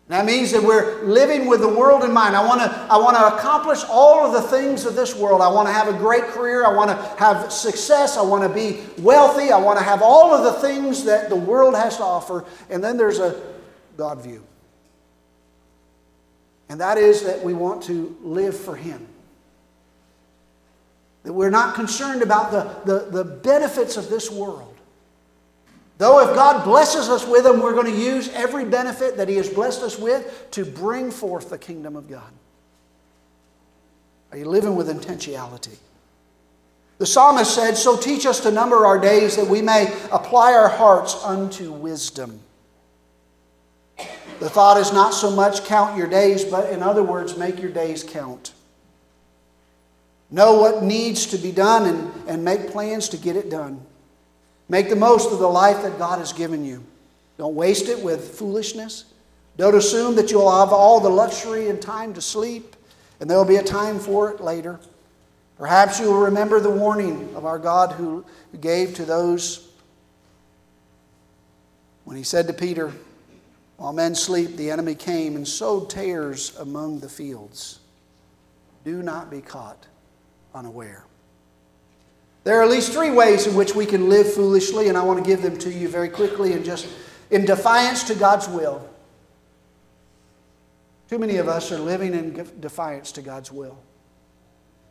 that 0.08 0.26
means 0.26 0.52
that 0.52 0.62
we're 0.62 1.04
living 1.04 1.48
with 1.48 1.62
the 1.62 1.70
world 1.70 2.04
in 2.04 2.12
mind. 2.12 2.36
I 2.36 2.46
want 2.46 2.60
to 2.60 2.68
I 2.68 2.98
want 2.98 3.16
to 3.16 3.36
accomplish 3.36 3.80
all 3.90 4.26
of 4.26 4.34
the 4.34 4.42
things 4.42 4.86
of 4.86 4.94
this 4.94 5.16
world. 5.16 5.42
I 5.42 5.48
want 5.48 5.70
to 5.70 5.74
have 5.74 5.88
a 5.88 5.98
great 5.98 6.26
career. 6.26 6.66
I 6.66 6.74
want 6.74 6.90
to 6.90 6.98
have 7.18 7.52
success. 7.52 8.18
I 8.18 8.22
want 8.22 8.44
to 8.44 8.50
be 8.50 8.82
wealthy. 9.02 9.52
I 9.52 9.58
want 9.58 9.80
to 9.80 9.86
have 9.86 10.02
all 10.02 10.34
of 10.34 10.44
the 10.44 10.60
things 10.60 11.06
that 11.06 11.30
the 11.30 11.36
world 11.36 11.76
has 11.76 11.98
to 11.98 12.04
offer. 12.04 12.44
And 12.70 12.84
then 12.84 12.98
there's 12.98 13.20
a 13.20 13.42
God 13.96 14.22
view. 14.22 14.44
And 16.68 16.80
that 16.82 16.98
is 16.98 17.24
that 17.24 17.44
we 17.44 17.54
want 17.54 17.84
to 17.84 18.18
live 18.22 18.58
for 18.58 18.76
Him. 18.76 19.08
That 21.24 21.34
we're 21.34 21.50
not 21.50 21.76
concerned 21.76 22.22
about 22.22 22.52
the, 22.52 22.64
the, 22.86 23.06
the 23.12 23.24
benefits 23.24 23.96
of 23.96 24.10
this 24.10 24.32
world. 24.32 24.71
Though 26.02 26.28
if 26.28 26.34
God 26.34 26.64
blesses 26.64 27.10
us 27.10 27.28
with 27.28 27.44
them, 27.44 27.62
we're 27.62 27.76
going 27.76 27.86
to 27.86 27.92
use 27.92 28.28
every 28.30 28.66
benefit 28.66 29.18
that 29.18 29.30
He 29.30 29.36
has 29.36 29.48
blessed 29.48 29.84
us 29.84 30.00
with 30.00 30.50
to 30.50 30.66
bring 30.66 31.12
forth 31.12 31.52
the 31.52 31.60
kingdom 31.60 31.96
of 31.96 32.10
God. 32.10 32.32
Are 34.32 34.38
you 34.40 34.46
living 34.46 34.76
with 34.76 34.88
intentionality? 34.88 35.76
The 36.98 37.06
psalmist 37.06 37.54
said, 37.54 37.78
So 37.78 37.96
teach 37.96 38.26
us 38.26 38.40
to 38.40 38.52
number 38.52 38.84
our 38.84 38.98
days 38.98 39.36
that 39.36 39.46
we 39.46 39.62
may 39.62 39.96
apply 40.12 40.54
our 40.54 40.70
hearts 40.70 41.24
unto 41.24 41.72
wisdom. 41.72 42.40
The 44.40 44.50
thought 44.50 44.78
is 44.78 44.92
not 44.92 45.14
so 45.14 45.30
much 45.30 45.66
count 45.66 46.00
your 46.00 46.08
days, 46.08 46.44
but 46.44 46.74
in 46.74 46.82
other 46.82 47.04
words, 47.04 47.38
make 47.38 47.62
your 47.62 47.70
days 47.70 48.04
count. 48.04 48.54
Know 50.32 50.60
what 50.60 50.82
needs 50.82 51.28
to 51.28 51.38
be 51.38 51.52
done 51.52 51.86
and, 51.86 52.28
and 52.28 52.44
make 52.44 52.72
plans 52.72 53.08
to 53.10 53.18
get 53.18 53.36
it 53.36 53.52
done. 53.52 53.86
Make 54.72 54.88
the 54.88 54.96
most 54.96 55.34
of 55.34 55.40
the 55.40 55.50
life 55.50 55.82
that 55.82 55.98
God 55.98 56.20
has 56.20 56.32
given 56.32 56.64
you. 56.64 56.82
Don't 57.38 57.56
waste 57.56 57.90
it 57.90 58.02
with 58.02 58.36
foolishness. 58.36 59.04
Don't 59.58 59.76
assume 59.76 60.16
that 60.16 60.32
you'll 60.32 60.50
have 60.50 60.72
all 60.72 61.02
the 61.02 61.10
luxury 61.10 61.68
and 61.68 61.82
time 61.82 62.14
to 62.14 62.22
sleep, 62.22 62.78
and 63.20 63.30
there'll 63.30 63.44
be 63.44 63.58
a 63.58 63.64
time 63.64 64.00
for 64.00 64.32
it 64.32 64.40
later. 64.40 64.80
Perhaps 65.58 66.00
you 66.00 66.06
will 66.06 66.22
remember 66.22 66.62
the 66.62 66.70
warning 66.70 67.36
of 67.36 67.46
our 67.46 67.60
God 67.60 67.92
who 67.92 68.24
gave 68.62 68.96
to 68.96 69.04
those 69.04 69.68
when 72.06 72.16
he 72.16 72.24
said 72.24 72.48
to 72.48 72.54
Peter, 72.54 72.94
While 73.76 73.92
men 73.92 74.16
sleep, 74.16 74.56
the 74.56 74.72
enemy 74.72 74.96
came 74.96 75.36
and 75.36 75.46
sowed 75.46 75.90
tares 75.90 76.58
among 76.58 77.02
the 77.02 77.10
fields. 77.10 77.80
Do 78.86 79.04
not 79.04 79.30
be 79.30 79.42
caught 79.42 79.86
unaware. 80.56 81.04
There 82.44 82.60
are 82.60 82.64
at 82.64 82.70
least 82.70 82.92
three 82.92 83.12
ways 83.12 83.46
in 83.46 83.56
which 83.56 83.76
we 83.76 83.86
can 83.86 84.10
live 84.10 84.34
foolishly, 84.34 84.90
and 84.90 84.98
I 84.98 85.04
want 85.04 85.24
to 85.24 85.30
give 85.30 85.42
them 85.42 85.58
to 85.60 85.72
you 85.72 85.88
very 85.88 86.10
quickly 86.10 86.54
and 86.54 86.66
just 86.66 86.88
in 87.30 87.46
defiance 87.46 88.04
to 88.06 88.16
God's 88.16 88.48
will. 88.48 88.88
Too 91.08 91.20
many 91.20 91.38
of 91.38 91.48
us 91.48 91.72
are 91.72 91.78
living 91.78 92.14
in 92.14 92.50
defiance 92.60 93.12
to 93.14 93.22
God's 93.22 93.52
will. 93.52 93.78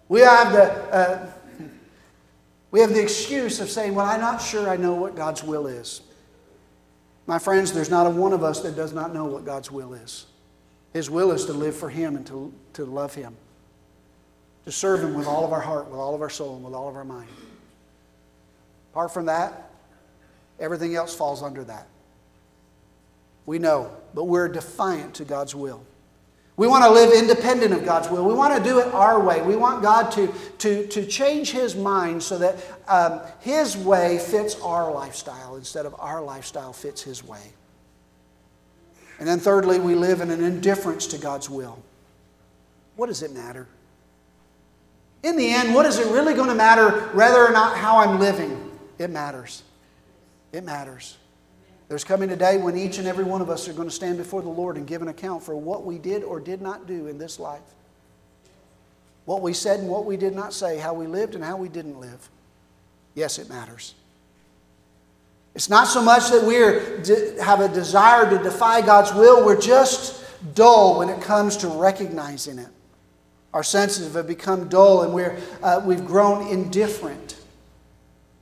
We 0.09 0.21
have 0.21 0.53
the, 0.53 0.73
uh, 0.95 1.33
we 2.71 2.81
have 2.81 2.91
the 2.91 3.03
excuse 3.03 3.59
of 3.59 3.69
saying, 3.69 3.95
Well, 3.95 4.07
I'm 4.07 4.21
not 4.21 4.41
sure 4.41 4.69
I 4.69 4.77
know 4.77 4.95
what 4.95 5.17
God's 5.17 5.43
will 5.43 5.67
is. 5.67 6.03
My 7.27 7.39
friends, 7.39 7.73
there's 7.73 7.91
not 7.91 8.07
a 8.07 8.11
one 8.11 8.33
of 8.33 8.45
us 8.45 8.61
that 8.61 8.77
does 8.77 8.93
not 8.93 9.13
know 9.13 9.25
what 9.25 9.45
God's 9.45 9.71
will 9.71 9.95
is. 9.95 10.27
His 10.93 11.09
will 11.09 11.33
is 11.33 11.47
to 11.47 11.53
live 11.53 11.75
for 11.75 11.89
Him 11.89 12.17
and 12.17 12.27
to, 12.27 12.53
to 12.75 12.85
love 12.85 13.15
Him 13.15 13.37
to 14.71 14.77
serve 14.77 15.03
Him 15.03 15.15
with 15.15 15.27
all 15.27 15.45
of 15.45 15.53
our 15.53 15.61
heart, 15.61 15.91
with 15.91 15.99
all 15.99 16.15
of 16.15 16.23
our 16.23 16.31
soul, 16.31 16.55
and 16.55 16.65
with 16.65 16.75
all 16.75 16.89
of 16.89 16.95
our 16.95 17.05
mind. 17.05 17.29
Apart 18.93 19.13
from 19.13 19.27
that, 19.27 19.73
everything 20.61 20.95
else 20.95 21.13
falls 21.13 21.43
under 21.43 21.65
that. 21.65 21.89
We 23.47 23.59
know, 23.59 23.91
but 24.15 24.25
we're 24.25 24.47
defiant 24.47 25.15
to 25.15 25.25
God's 25.25 25.57
will. 25.57 25.85
We 26.57 26.69
want 26.69 26.85
to 26.85 26.91
live 26.91 27.13
independent 27.13 27.73
of 27.73 27.85
God's 27.85 28.11
will. 28.11 28.25
We 28.25 28.33
want 28.33 28.57
to 28.57 28.63
do 28.63 28.79
it 28.79 28.87
our 28.95 29.19
way. 29.19 29.43
We 29.43 29.57
want 29.57 29.83
God 29.83 30.13
to, 30.13 30.33
to, 30.59 30.87
to 30.87 31.05
change 31.05 31.51
His 31.51 31.75
mind 31.75 32.23
so 32.23 32.39
that 32.39 32.57
um, 32.87 33.23
His 33.41 33.77
way 33.77 34.19
fits 34.19 34.55
our 34.61 34.93
lifestyle 34.93 35.57
instead 35.57 35.85
of 35.85 35.97
our 35.99 36.23
lifestyle 36.23 36.73
fits 36.73 37.03
His 37.03 37.25
way. 37.25 37.43
And 39.19 39.27
then, 39.27 39.41
thirdly, 39.41 39.81
we 39.81 39.97
live 39.97 40.21
in 40.21 40.31
an 40.31 40.45
indifference 40.45 41.09
to 41.09 41.19
God's 41.19 41.51
will. 41.51 41.83
What 42.95 43.07
does 43.07 43.25
it 43.25 43.33
matter? 43.33 43.67
In 45.23 45.37
the 45.37 45.51
end, 45.51 45.75
what 45.75 45.87
is 45.87 45.99
it 45.99 46.11
really 46.13 46.35
going 46.35 46.49
to 46.49 46.55
matter 46.55 47.09
whether 47.09 47.45
or 47.45 47.53
not 47.53 47.77
how 47.77 47.99
I'm 47.99 48.19
living? 48.19 48.71
It 48.99 49.11
matters. 49.11 49.63
It 50.53 50.65
matters. 50.65 51.19
There's 51.89 52.05
coming 52.05 52.31
a 52.31 52.37
day 52.37 52.57
when 52.57 52.77
each 52.77 52.99
and 52.99 53.07
every 53.07 53.25
one 53.25 53.43
of 53.43 53.51
us 53.51 53.69
are 53.69 53.73
going 53.73 53.89
to 53.89 53.95
stand 53.95 54.17
before 54.17 54.43
the 54.43 54.49
Lord 54.49 54.77
and 54.77 54.87
give 54.87 55.03
an 55.03 55.09
account 55.09 55.43
for 55.43 55.57
what 55.57 55.85
we 55.85 55.99
did 55.99 56.23
or 56.23 56.41
did 56.41 56.63
not 56.63 56.87
do 56.87 57.09
in 57.09 57.19
this 57.19 57.41
life. 57.41 57.61
What 59.25 59.43
we 59.43 59.53
said 59.53 59.81
and 59.81 59.89
what 59.89 60.07
we 60.07 60.17
did 60.17 60.35
not 60.35 60.55
say, 60.55 60.79
how 60.79 60.95
we 60.95 61.07
lived 61.07 61.35
and 61.35 61.45
how 61.45 61.57
we 61.57 61.69
didn't 61.69 62.01
live. 62.01 62.31
Yes, 63.15 63.39
it 63.39 63.49
matters. 63.49 63.95
It's 65.55 65.69
not 65.69 65.89
so 65.89 66.01
much 66.01 66.31
that 66.31 66.45
we 66.45 66.55
have 67.43 67.61
a 67.61 67.69
desire 67.69 68.31
to 68.31 68.43
defy 68.43 68.81
God's 68.81 69.13
will, 69.13 69.45
we're 69.45 69.61
just 69.61 70.25
dull 70.55 70.99
when 70.99 71.09
it 71.09 71.21
comes 71.21 71.57
to 71.59 71.69
recognizing 71.69 72.59
it. 72.59 72.69
Our 73.53 73.63
senses 73.63 74.15
have 74.15 74.27
become 74.27 74.69
dull 74.69 75.03
and 75.03 75.13
we're, 75.13 75.39
uh, 75.63 75.83
we've 75.85 76.05
grown 76.05 76.47
indifferent. 76.49 77.37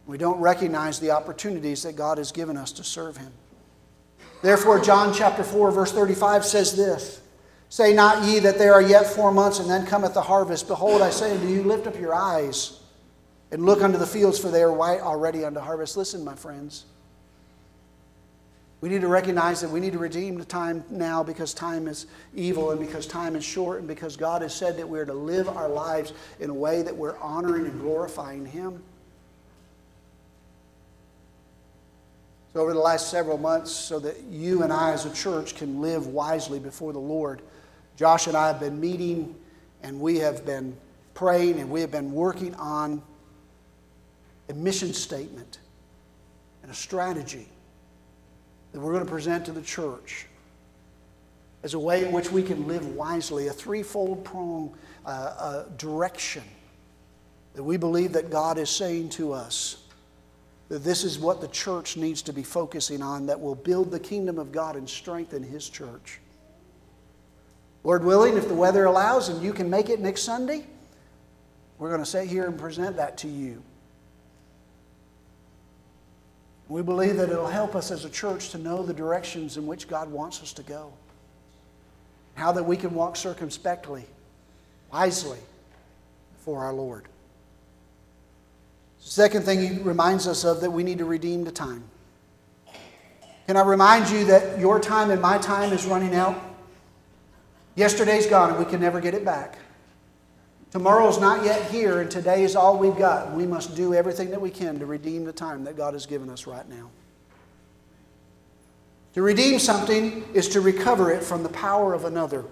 We 0.06 0.18
don't 0.18 0.40
recognize 0.40 1.00
the 1.00 1.10
opportunities 1.10 1.82
that 1.82 1.96
God 1.96 2.18
has 2.18 2.32
given 2.32 2.56
us 2.56 2.72
to 2.72 2.84
serve 2.84 3.16
Him. 3.16 3.32
Therefore, 4.42 4.80
John 4.80 5.12
chapter 5.12 5.42
4, 5.42 5.70
verse 5.70 5.92
35 5.92 6.44
says 6.44 6.76
this 6.76 7.20
Say 7.68 7.92
not 7.92 8.24
ye 8.24 8.38
that 8.40 8.58
there 8.58 8.72
are 8.72 8.82
yet 8.82 9.06
four 9.06 9.32
months, 9.32 9.58
and 9.58 9.68
then 9.68 9.84
cometh 9.84 10.14
the 10.14 10.22
harvest. 10.22 10.68
Behold, 10.68 11.02
I 11.02 11.10
say 11.10 11.32
unto 11.32 11.46
you, 11.46 11.62
lift 11.62 11.86
up 11.86 11.98
your 11.98 12.14
eyes 12.14 12.80
and 13.50 13.64
look 13.64 13.82
unto 13.82 13.98
the 13.98 14.06
fields, 14.06 14.38
for 14.38 14.48
they 14.48 14.62
are 14.62 14.72
white 14.72 15.00
already 15.00 15.44
unto 15.44 15.60
harvest. 15.60 15.96
Listen, 15.96 16.24
my 16.24 16.34
friends. 16.34 16.86
We 18.80 18.88
need 18.88 19.00
to 19.00 19.08
recognize 19.08 19.60
that 19.62 19.70
we 19.70 19.80
need 19.80 19.92
to 19.92 19.98
redeem 19.98 20.38
the 20.38 20.44
time 20.44 20.84
now 20.88 21.24
because 21.24 21.52
time 21.52 21.88
is 21.88 22.06
evil 22.34 22.70
and 22.70 22.78
because 22.78 23.06
time 23.06 23.34
is 23.34 23.44
short 23.44 23.80
and 23.80 23.88
because 23.88 24.16
God 24.16 24.42
has 24.42 24.54
said 24.54 24.76
that 24.76 24.88
we're 24.88 25.04
to 25.04 25.14
live 25.14 25.48
our 25.48 25.68
lives 25.68 26.12
in 26.38 26.48
a 26.48 26.54
way 26.54 26.82
that 26.82 26.96
we're 26.96 27.18
honoring 27.18 27.66
and 27.66 27.80
glorifying 27.80 28.46
Him. 28.46 28.80
So, 32.52 32.60
over 32.60 32.72
the 32.72 32.78
last 32.78 33.10
several 33.10 33.36
months, 33.36 33.72
so 33.72 33.98
that 33.98 34.22
you 34.30 34.62
and 34.62 34.72
I 34.72 34.92
as 34.92 35.06
a 35.06 35.12
church 35.12 35.56
can 35.56 35.80
live 35.80 36.06
wisely 36.06 36.58
before 36.60 36.92
the 36.92 36.98
Lord, 36.98 37.42
Josh 37.96 38.28
and 38.28 38.36
I 38.36 38.46
have 38.46 38.60
been 38.60 38.80
meeting 38.80 39.34
and 39.82 40.00
we 40.00 40.18
have 40.18 40.46
been 40.46 40.76
praying 41.14 41.58
and 41.58 41.68
we 41.68 41.80
have 41.80 41.90
been 41.90 42.12
working 42.12 42.54
on 42.54 43.02
a 44.48 44.54
mission 44.54 44.94
statement 44.94 45.58
and 46.62 46.70
a 46.70 46.74
strategy 46.74 47.48
that 48.72 48.80
we're 48.80 48.92
going 48.92 49.04
to 49.04 49.10
present 49.10 49.46
to 49.46 49.52
the 49.52 49.62
church 49.62 50.26
as 51.62 51.74
a 51.74 51.78
way 51.78 52.04
in 52.04 52.12
which 52.12 52.30
we 52.30 52.42
can 52.42 52.66
live 52.66 52.86
wisely, 52.94 53.48
a 53.48 53.52
threefold 53.52 54.24
prong 54.24 54.74
uh, 55.04 55.08
uh, 55.08 55.64
direction 55.76 56.44
that 57.54 57.62
we 57.62 57.76
believe 57.76 58.12
that 58.12 58.30
God 58.30 58.58
is 58.58 58.70
saying 58.70 59.08
to 59.10 59.32
us 59.32 59.84
that 60.68 60.84
this 60.84 61.02
is 61.02 61.18
what 61.18 61.40
the 61.40 61.48
church 61.48 61.96
needs 61.96 62.22
to 62.22 62.32
be 62.32 62.42
focusing 62.42 63.02
on 63.02 63.26
that 63.26 63.40
will 63.40 63.54
build 63.54 63.90
the 63.90 63.98
kingdom 63.98 64.38
of 64.38 64.52
God 64.52 64.76
and 64.76 64.88
strengthen 64.88 65.42
His 65.42 65.68
church. 65.68 66.20
Lord 67.84 68.04
willing, 68.04 68.36
if 68.36 68.48
the 68.48 68.54
weather 68.54 68.84
allows 68.84 69.28
and 69.28 69.42
you 69.42 69.52
can 69.52 69.70
make 69.70 69.88
it 69.88 69.98
next 69.98 70.22
Sunday, 70.22 70.66
we're 71.78 71.88
going 71.88 72.02
to 72.02 72.06
sit 72.06 72.28
here 72.28 72.46
and 72.46 72.58
present 72.58 72.96
that 72.96 73.16
to 73.18 73.28
you. 73.28 73.62
We 76.68 76.82
believe 76.82 77.16
that 77.16 77.30
it'll 77.30 77.46
help 77.46 77.74
us 77.74 77.90
as 77.90 78.04
a 78.04 78.10
church 78.10 78.50
to 78.50 78.58
know 78.58 78.82
the 78.82 78.92
directions 78.92 79.56
in 79.56 79.66
which 79.66 79.88
God 79.88 80.10
wants 80.10 80.42
us 80.42 80.52
to 80.54 80.62
go. 80.62 80.92
How 82.34 82.52
that 82.52 82.62
we 82.62 82.76
can 82.76 82.94
walk 82.94 83.16
circumspectly, 83.16 84.04
wisely 84.92 85.38
before 86.36 86.64
our 86.64 86.72
Lord. 86.72 87.04
Second 89.00 89.44
thing 89.44 89.60
he 89.60 89.82
reminds 89.82 90.26
us 90.26 90.44
of 90.44 90.60
that 90.60 90.70
we 90.70 90.82
need 90.82 90.98
to 90.98 91.04
redeem 91.04 91.44
the 91.44 91.50
time. 91.50 91.82
Can 93.46 93.56
I 93.56 93.62
remind 93.62 94.10
you 94.10 94.26
that 94.26 94.60
your 94.60 94.78
time 94.78 95.10
and 95.10 95.22
my 95.22 95.38
time 95.38 95.72
is 95.72 95.86
running 95.86 96.14
out? 96.14 96.38
Yesterday's 97.76 98.26
gone 98.26 98.50
and 98.50 98.58
we 98.58 98.66
can 98.66 98.80
never 98.80 99.00
get 99.00 99.14
it 99.14 99.24
back. 99.24 99.56
Tomorrow's 100.70 101.18
not 101.18 101.44
yet 101.44 101.70
here, 101.70 102.02
and 102.02 102.10
today 102.10 102.42
is 102.42 102.54
all 102.54 102.76
we've 102.76 102.96
got. 102.96 103.32
We 103.32 103.46
must 103.46 103.74
do 103.74 103.94
everything 103.94 104.30
that 104.30 104.40
we 104.40 104.50
can 104.50 104.78
to 104.78 104.86
redeem 104.86 105.24
the 105.24 105.32
time 105.32 105.64
that 105.64 105.76
God 105.76 105.94
has 105.94 106.04
given 106.04 106.28
us 106.28 106.46
right 106.46 106.68
now. 106.68 106.90
To 109.14 109.22
redeem 109.22 109.58
something 109.58 110.24
is 110.34 110.48
to 110.50 110.60
recover 110.60 111.10
it 111.10 111.22
from 111.22 111.42
the 111.42 111.48
power 111.48 111.94
of 111.94 112.04
another. 112.04 112.44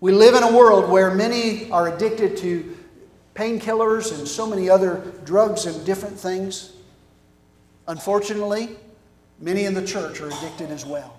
We 0.00 0.12
live 0.12 0.34
in 0.34 0.42
a 0.42 0.54
world 0.54 0.90
where 0.90 1.10
many 1.14 1.70
are 1.70 1.88
addicted 1.88 2.36
to 2.38 2.76
painkillers 3.34 4.16
and 4.16 4.28
so 4.28 4.46
many 4.46 4.68
other 4.68 5.12
drugs 5.24 5.64
and 5.64 5.84
different 5.86 6.18
things. 6.18 6.72
Unfortunately, 7.88 8.76
many 9.40 9.64
in 9.64 9.72
the 9.72 9.84
church 9.84 10.20
are 10.20 10.28
addicted 10.28 10.70
as 10.70 10.84
well. 10.84 11.18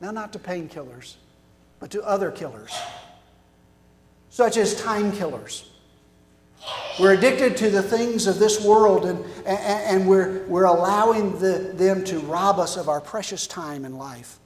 Now, 0.00 0.10
not 0.10 0.32
to 0.32 0.40
painkillers, 0.40 1.14
but 1.78 1.92
to 1.92 2.02
other 2.02 2.32
killers 2.32 2.76
such 4.36 4.58
as 4.58 4.74
time 4.74 5.10
killers. 5.12 5.66
We're 7.00 7.14
addicted 7.14 7.56
to 7.56 7.70
the 7.70 7.82
things 7.82 8.26
of 8.26 8.38
this 8.38 8.62
world, 8.62 9.06
and, 9.06 9.24
and, 9.46 9.58
and 10.02 10.06
we're, 10.06 10.44
we're 10.46 10.64
allowing 10.64 11.38
the, 11.38 11.72
them 11.72 12.04
to 12.04 12.18
rob 12.18 12.58
us 12.58 12.76
of 12.76 12.90
our 12.90 13.00
precious 13.00 13.46
time 13.46 13.86
in 13.86 13.96
life. 13.96 14.38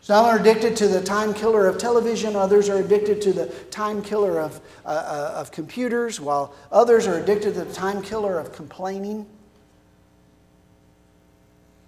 Some 0.00 0.24
are 0.24 0.40
addicted 0.40 0.76
to 0.78 0.88
the 0.88 1.00
time 1.00 1.32
killer 1.32 1.68
of 1.68 1.78
television, 1.78 2.34
others 2.34 2.68
are 2.68 2.78
addicted 2.78 3.22
to 3.22 3.32
the 3.32 3.46
time 3.70 4.02
killer 4.02 4.40
of, 4.40 4.60
uh, 4.84 4.88
uh, 4.88 5.34
of 5.36 5.52
computers, 5.52 6.20
while 6.20 6.52
others 6.72 7.06
are 7.06 7.22
addicted 7.22 7.54
to 7.54 7.62
the 7.62 7.72
time 7.72 8.02
killer 8.02 8.36
of 8.36 8.52
complaining. 8.52 9.26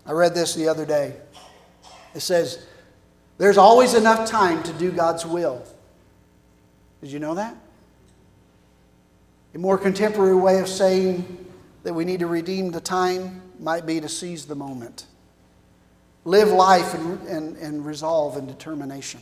I 0.07 0.12
read 0.12 0.33
this 0.33 0.55
the 0.55 0.68
other 0.68 0.87
day. 0.87 1.16
It 2.14 2.20
says, 2.20 2.64
There's 3.37 3.59
always 3.59 3.94
enough 3.94 4.31
time 4.31 4.62
to 4.62 4.72
do 4.75 4.92
God's 4.92 5.27
will. 5.27 5.66
Did 7.02 7.10
you 7.10 7.18
know 7.18 7.34
that? 7.34 7.56
A 9.54 9.58
more 9.58 9.76
contemporary 9.76 10.36
way 10.36 10.60
of 10.60 10.68
saying 10.68 11.46
that 11.82 11.92
we 11.92 12.04
need 12.04 12.20
to 12.20 12.26
redeem 12.26 12.70
the 12.70 12.80
time 12.80 13.42
might 13.58 13.84
be 13.84 14.00
to 14.00 14.08
seize 14.08 14.46
the 14.46 14.54
moment. 14.54 15.06
Live 16.24 16.48
life 16.48 16.94
and, 16.94 17.20
and, 17.26 17.56
and 17.56 17.84
resolve 17.84 18.36
and 18.36 18.46
determination. 18.46 19.20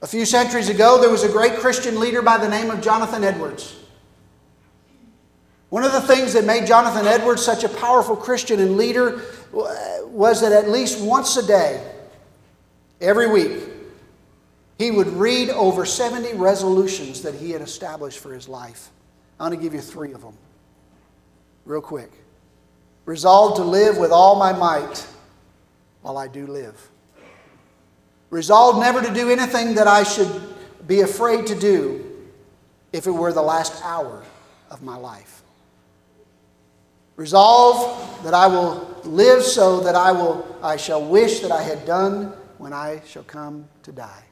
A 0.00 0.06
few 0.06 0.24
centuries 0.24 0.70
ago, 0.70 0.98
there 1.00 1.10
was 1.10 1.22
a 1.22 1.28
great 1.28 1.56
Christian 1.56 2.00
leader 2.00 2.22
by 2.22 2.38
the 2.38 2.48
name 2.48 2.70
of 2.70 2.80
Jonathan 2.80 3.22
Edwards. 3.22 3.76
One 5.68 5.84
of 5.84 5.92
the 5.92 6.00
things 6.00 6.32
that 6.32 6.44
made 6.44 6.66
Jonathan 6.66 7.06
Edwards 7.06 7.42
such 7.42 7.64
a 7.64 7.68
powerful 7.68 8.16
Christian 8.16 8.60
and 8.60 8.76
leader 8.76 9.22
uh, 9.56 10.06
was 10.06 10.40
that 10.40 10.52
at 10.52 10.68
least 10.68 11.00
once 11.00 11.36
a 11.36 11.46
day, 11.46 11.86
every 13.00 13.30
week, 13.30 13.71
he 14.78 14.90
would 14.90 15.08
read 15.08 15.50
over 15.50 15.84
70 15.84 16.34
resolutions 16.34 17.22
that 17.22 17.34
he 17.34 17.50
had 17.50 17.62
established 17.62 18.18
for 18.18 18.32
his 18.32 18.48
life. 18.48 18.90
I 19.38 19.44
want 19.44 19.54
to 19.54 19.60
give 19.60 19.74
you 19.74 19.80
three 19.80 20.12
of 20.12 20.22
them, 20.22 20.36
real 21.64 21.80
quick. 21.80 22.10
Resolved 23.04 23.56
to 23.56 23.64
live 23.64 23.98
with 23.98 24.12
all 24.12 24.36
my 24.36 24.52
might 24.52 25.06
while 26.02 26.18
I 26.18 26.28
do 26.28 26.46
live. 26.46 26.90
Resolved 28.30 28.80
never 28.80 29.02
to 29.02 29.12
do 29.12 29.30
anything 29.30 29.74
that 29.74 29.86
I 29.86 30.04
should 30.04 30.30
be 30.86 31.00
afraid 31.00 31.46
to 31.48 31.58
do 31.58 32.28
if 32.92 33.06
it 33.06 33.10
were 33.10 33.32
the 33.32 33.42
last 33.42 33.82
hour 33.84 34.22
of 34.70 34.82
my 34.82 34.96
life. 34.96 35.42
Resolve 37.16 38.24
that 38.24 38.34
I 38.34 38.46
will 38.46 38.88
live 39.04 39.42
so 39.42 39.80
that 39.80 39.94
I 39.94 40.12
will 40.12 40.58
I 40.62 40.76
shall 40.76 41.04
wish 41.04 41.40
that 41.40 41.52
I 41.52 41.62
had 41.62 41.84
done 41.84 42.32
when 42.58 42.72
I 42.72 43.02
shall 43.06 43.24
come 43.24 43.68
to 43.82 43.92
die. 43.92 44.24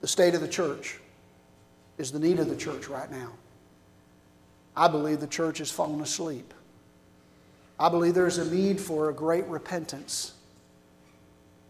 The 0.00 0.08
state 0.08 0.34
of 0.34 0.40
the 0.40 0.48
church 0.48 0.98
is 1.98 2.10
the 2.10 2.18
need 2.18 2.38
of 2.38 2.48
the 2.48 2.56
church 2.56 2.88
right 2.88 3.10
now. 3.10 3.32
I 4.76 4.88
believe 4.88 5.20
the 5.20 5.26
church 5.26 5.58
has 5.58 5.70
fallen 5.70 6.00
asleep. 6.00 6.54
I 7.78 7.88
believe 7.88 8.14
there 8.14 8.26
is 8.26 8.38
a 8.38 8.54
need 8.54 8.80
for 8.80 9.10
a 9.10 9.12
great 9.12 9.46
repentance, 9.46 10.34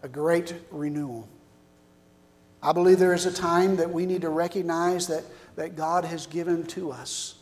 a 0.03 0.07
great 0.07 0.53
renewal. 0.69 1.27
I 2.63 2.73
believe 2.73 2.99
there 2.99 3.13
is 3.13 3.25
a 3.25 3.33
time 3.33 3.75
that 3.77 3.89
we 3.89 4.05
need 4.05 4.21
to 4.21 4.29
recognize 4.29 5.07
that, 5.07 5.23
that 5.55 5.75
God 5.75 6.05
has 6.05 6.27
given 6.27 6.65
to 6.67 6.91
us 6.91 7.35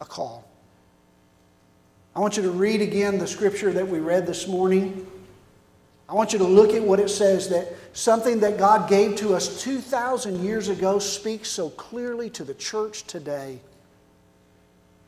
a 0.00 0.04
call. 0.04 0.46
I 2.14 2.20
want 2.20 2.36
you 2.36 2.44
to 2.44 2.50
read 2.50 2.80
again 2.80 3.18
the 3.18 3.26
scripture 3.26 3.72
that 3.72 3.88
we 3.88 3.98
read 3.98 4.26
this 4.26 4.46
morning. 4.46 5.06
I 6.08 6.14
want 6.14 6.32
you 6.32 6.38
to 6.40 6.44
look 6.44 6.74
at 6.74 6.82
what 6.82 7.00
it 7.00 7.08
says 7.08 7.48
that 7.48 7.72
something 7.94 8.40
that 8.40 8.58
God 8.58 8.88
gave 8.88 9.16
to 9.16 9.34
us 9.34 9.62
2,000 9.62 10.44
years 10.44 10.68
ago 10.68 10.98
speaks 10.98 11.48
so 11.48 11.70
clearly 11.70 12.28
to 12.30 12.44
the 12.44 12.54
church 12.54 13.04
today. 13.04 13.60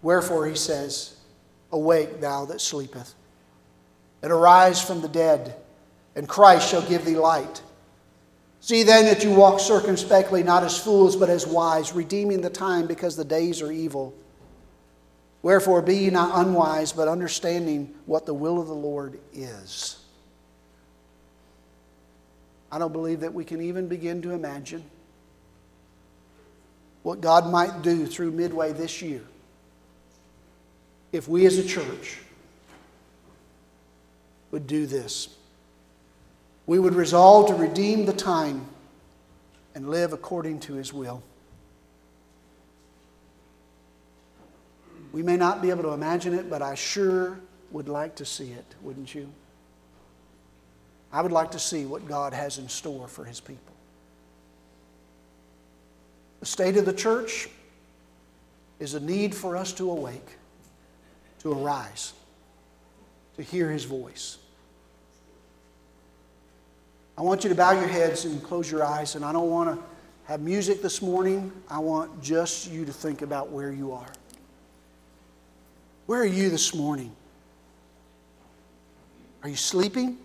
Wherefore, 0.01 0.47
he 0.47 0.55
says, 0.55 1.17
Awake, 1.73 2.21
thou 2.21 2.47
that 2.47 2.61
sleepeth, 2.61 3.15
and 4.23 4.33
arise 4.33 4.81
from 4.81 5.03
the 5.03 5.09
dead, 5.09 5.57
and 6.15 6.29
Christ 6.29 6.71
shall 6.71 6.83
give 6.83 7.05
thee 7.05 7.17
light. 7.17 7.61
See 8.61 8.83
then 8.83 9.05
that 9.05 9.23
you 9.23 9.35
walk 9.35 9.61
circumspectly, 9.61 10.43
not 10.43 10.65
as 10.65 10.79
fools, 10.79 11.15
but 11.15 11.29
as 11.29 11.47
wise, 11.47 11.93
redeeming 11.93 12.41
the 12.41 12.51
time 12.51 12.87
because 12.87 13.17
the 13.17 13.25
days 13.25 13.61
are 13.61 13.71
evil. 13.71 14.15
Wherefore, 15.43 15.83
be 15.83 15.97
ye 15.97 16.11
not 16.11 16.45
unwise, 16.45 16.93
but 16.93 17.07
understanding 17.07 17.95
what 18.07 18.27
the 18.27 18.35
will 18.35 18.61
of 18.61 18.67
the 18.67 18.75
Lord 18.75 19.21
is. 19.33 19.99
I 22.71 22.79
don't 22.79 22.93
believe 22.93 23.21
that 23.21 23.33
we 23.33 23.45
can 23.45 23.61
even 23.61 23.89
begin 23.89 24.23
to 24.23 24.33
imagine 24.33 24.83
what 27.03 27.21
God 27.21 27.51
might 27.51 27.83
do 27.83 28.07
through 28.07 28.33
midway 28.33 28.73
this 28.73 29.01
year 29.01 29.23
if 31.13 31.29
we 31.29 31.47
as 31.47 31.59
a 31.59 31.65
church 31.65 32.19
would 34.51 34.67
do 34.67 34.87
this. 34.87 35.29
We 36.67 36.79
would 36.79 36.95
resolve 36.95 37.49
to 37.49 37.55
redeem 37.55 38.07
the 38.07 38.13
time 38.13 38.67
and 39.75 39.89
live 39.89 40.13
according 40.13 40.61
to 40.61 40.75
His 40.75 40.93
will. 40.93 41.23
We 45.13 45.23
may 45.23 45.37
not 45.37 45.63
be 45.63 45.71
able 45.71 45.85
to 45.85 45.91
imagine 45.91 46.35
it, 46.35 46.51
but 46.51 46.61
I 46.61 46.75
sure 46.75 47.39
would 47.71 47.89
like 47.89 48.17
to 48.17 48.25
see 48.25 48.51
it, 48.51 48.67
wouldn't 48.83 49.15
you? 49.15 49.31
I 51.17 51.23
would 51.23 51.33
like 51.33 51.53
to 51.53 51.59
see 51.59 51.87
what 51.87 52.07
God 52.07 52.35
has 52.35 52.59
in 52.59 52.69
store 52.69 53.09
for 53.09 53.25
His 53.25 53.41
people. 53.41 53.73
The 56.41 56.47
state 56.47 56.77
of 56.77 56.85
the 56.85 56.93
church 56.93 57.49
is 58.81 58.93
a 58.93 59.01
need 59.01 59.35
for 59.35 59.57
us 59.57 59.73
to 59.73 59.91
awake, 59.91 60.37
to 61.39 61.53
arise, 61.53 62.13
to 63.37 63.43
hear 63.43 63.71
His 63.71 63.85
voice. 63.85 64.37
I 67.17 67.23
want 67.23 67.45
you 67.45 67.49
to 67.49 67.57
bow 67.57 67.71
your 67.71 67.89
heads 67.89 68.27
and 68.27 68.43
close 68.43 68.71
your 68.71 68.85
eyes, 68.85 69.15
and 69.15 69.25
I 69.25 69.33
don't 69.33 69.49
want 69.49 69.75
to 69.75 69.83
have 70.25 70.43
music 70.43 70.83
this 70.83 71.01
morning. 71.01 71.51
I 71.71 71.79
want 71.79 72.23
just 72.23 72.71
you 72.71 72.85
to 72.85 72.93
think 72.93 73.23
about 73.23 73.49
where 73.49 73.73
you 73.73 73.93
are. 73.93 74.13
Where 76.05 76.21
are 76.21 76.27
you 76.27 76.51
this 76.51 76.75
morning? 76.75 77.17
Are 79.43 79.49
you 79.49 79.57
sleeping? 79.57 80.19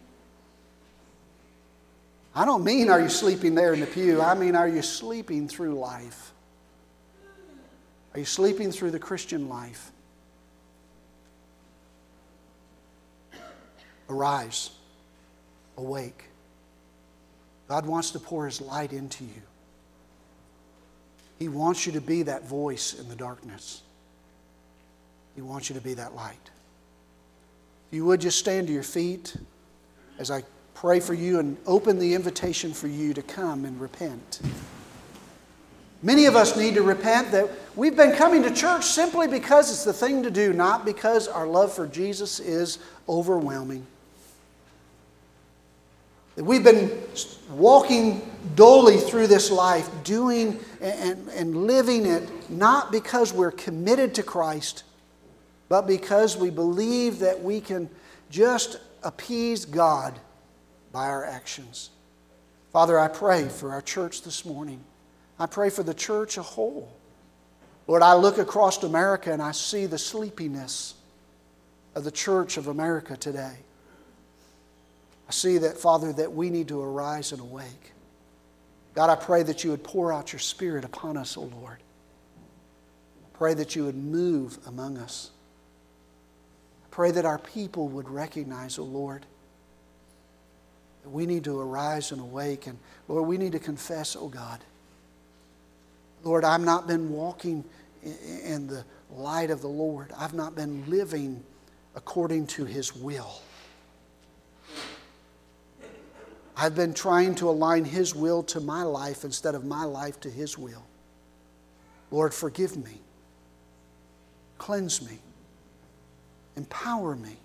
I 2.33 2.45
don't 2.45 2.63
mean 2.63 2.89
are 2.89 3.01
you 3.01 3.09
sleeping 3.09 3.55
there 3.55 3.73
in 3.73 3.81
the 3.81 3.85
pew, 3.85 4.21
I 4.21 4.33
mean 4.33 4.55
are 4.55 4.67
you 4.67 4.81
sleeping 4.81 5.47
through 5.47 5.75
life? 5.75 6.31
Are 8.13 8.19
you 8.19 8.25
sleeping 8.25 8.71
through 8.71 8.91
the 8.91 8.99
Christian 8.99 9.49
life? 9.49 9.91
Arise, 14.09 14.71
awake. 15.77 16.25
God 17.69 17.85
wants 17.85 18.11
to 18.11 18.19
pour 18.19 18.45
His 18.45 18.59
light 18.59 18.91
into 18.91 19.23
you. 19.23 19.41
He 21.39 21.47
wants 21.47 21.85
you 21.85 21.93
to 21.93 22.01
be 22.01 22.23
that 22.23 22.47
voice 22.47 22.99
in 22.99 23.07
the 23.07 23.15
darkness. 23.15 23.81
He 25.35 25.41
wants 25.41 25.69
you 25.69 25.75
to 25.75 25.81
be 25.81 25.93
that 25.93 26.13
light. 26.13 26.51
If 27.87 27.95
you 27.95 28.05
would 28.05 28.21
just 28.21 28.37
stand 28.37 28.67
to 28.67 28.73
your 28.73 28.83
feet 28.83 29.35
as 30.19 30.29
I 30.29 30.43
pray 30.73 30.99
for 30.99 31.13
you 31.13 31.39
and 31.39 31.57
open 31.65 31.99
the 31.99 32.13
invitation 32.13 32.73
for 32.73 32.87
you 32.87 33.13
to 33.13 33.21
come 33.21 33.65
and 33.65 33.79
repent. 33.79 34.41
Many 36.03 36.25
of 36.25 36.35
us 36.35 36.57
need 36.57 36.73
to 36.75 36.81
repent 36.81 37.31
that 37.31 37.49
we've 37.75 37.95
been 37.95 38.15
coming 38.15 38.41
to 38.43 38.51
church 38.51 38.85
simply 38.85 39.27
because 39.27 39.69
it's 39.69 39.83
the 39.83 39.93
thing 39.93 40.23
to 40.23 40.31
do, 40.31 40.51
not 40.51 40.83
because 40.83 41.27
our 41.27 41.45
love 41.45 41.71
for 41.71 41.85
Jesus 41.85 42.39
is 42.39 42.79
overwhelming. 43.07 43.85
That 46.35 46.45
we've 46.45 46.63
been 46.63 46.91
walking 47.51 48.21
dully 48.55 48.97
through 48.97 49.27
this 49.27 49.51
life, 49.51 49.87
doing 50.03 50.59
and, 50.79 51.27
and 51.29 51.67
living 51.67 52.07
it 52.07 52.27
not 52.49 52.91
because 52.91 53.31
we're 53.31 53.51
committed 53.51 54.15
to 54.15 54.23
Christ, 54.23 54.83
but 55.69 55.85
because 55.85 56.35
we 56.35 56.49
believe 56.49 57.19
that 57.19 57.43
we 57.43 57.61
can 57.61 57.89
just 58.29 58.79
appease 59.03 59.65
God 59.65 60.19
by 60.91 61.07
our 61.07 61.25
actions. 61.25 61.89
Father, 62.71 62.99
I 62.99 63.07
pray 63.07 63.47
for 63.47 63.71
our 63.71 63.81
church 63.81 64.21
this 64.21 64.45
morning. 64.45 64.81
I 65.39 65.45
pray 65.45 65.69
for 65.69 65.83
the 65.83 65.93
church 65.93 66.37
a 66.37 66.41
whole. 66.41 66.91
Lord, 67.87 68.01
I 68.01 68.13
look 68.13 68.37
across 68.37 68.81
America 68.83 69.33
and 69.33 69.41
I 69.41 69.51
see 69.51 69.85
the 69.85 69.97
sleepiness 69.97 70.93
of 71.95 72.03
the 72.03 72.11
church 72.11 72.57
of 72.57 72.67
America 72.67 73.17
today. 73.17 73.55
I 75.27 75.31
see 75.31 75.57
that, 75.59 75.77
Father, 75.77 76.13
that 76.13 76.33
we 76.33 76.49
need 76.49 76.67
to 76.69 76.81
arise 76.81 77.31
and 77.31 77.41
awake. 77.41 77.93
God, 78.93 79.09
I 79.09 79.15
pray 79.15 79.43
that 79.43 79.63
you 79.63 79.71
would 79.71 79.83
pour 79.83 80.11
out 80.11 80.33
your 80.33 80.39
Spirit 80.39 80.83
upon 80.83 81.17
us, 81.17 81.37
O 81.37 81.43
Lord. 81.43 81.77
I 83.25 83.37
pray 83.37 83.53
that 83.53 83.75
you 83.75 83.85
would 83.85 83.95
move 83.95 84.59
among 84.67 84.97
us. 84.97 85.31
I 86.85 86.87
pray 86.91 87.11
that 87.11 87.25
our 87.25 87.37
people 87.39 87.87
would 87.89 88.09
recognize, 88.09 88.77
O 88.77 88.83
Lord, 88.83 89.21
that 89.21 89.27
we 91.05 91.25
need 91.25 91.43
to 91.45 91.59
arise 91.59 92.11
and 92.11 92.21
awake. 92.21 92.67
And 92.67 92.77
Lord, 93.07 93.27
we 93.27 93.37
need 93.37 93.51
to 93.53 93.59
confess, 93.59 94.15
oh 94.15 94.27
God. 94.27 94.59
Lord, 96.23 96.43
I've 96.43 96.61
not 96.61 96.87
been 96.87 97.09
walking 97.09 97.63
in 98.03 98.67
the 98.67 98.85
light 99.09 99.49
of 99.49 99.61
the 99.61 99.67
Lord. 99.67 100.11
I've 100.17 100.33
not 100.33 100.55
been 100.55 100.87
living 100.89 101.43
according 101.95 102.47
to 102.47 102.65
His 102.65 102.95
will. 102.95 103.41
I've 106.55 106.75
been 106.75 106.93
trying 106.93 107.33
to 107.35 107.49
align 107.49 107.85
His 107.85 108.13
will 108.13 108.43
to 108.43 108.59
my 108.59 108.83
life 108.83 109.23
instead 109.23 109.55
of 109.55 109.65
my 109.65 109.83
life 109.83 110.19
to 110.21 110.29
His 110.29 110.57
will. 110.57 110.85
Lord, 112.11 112.33
forgive 112.33 112.77
me. 112.77 113.01
Cleanse 114.57 115.01
me. 115.01 115.17
Empower 116.55 117.15
me 117.15 117.37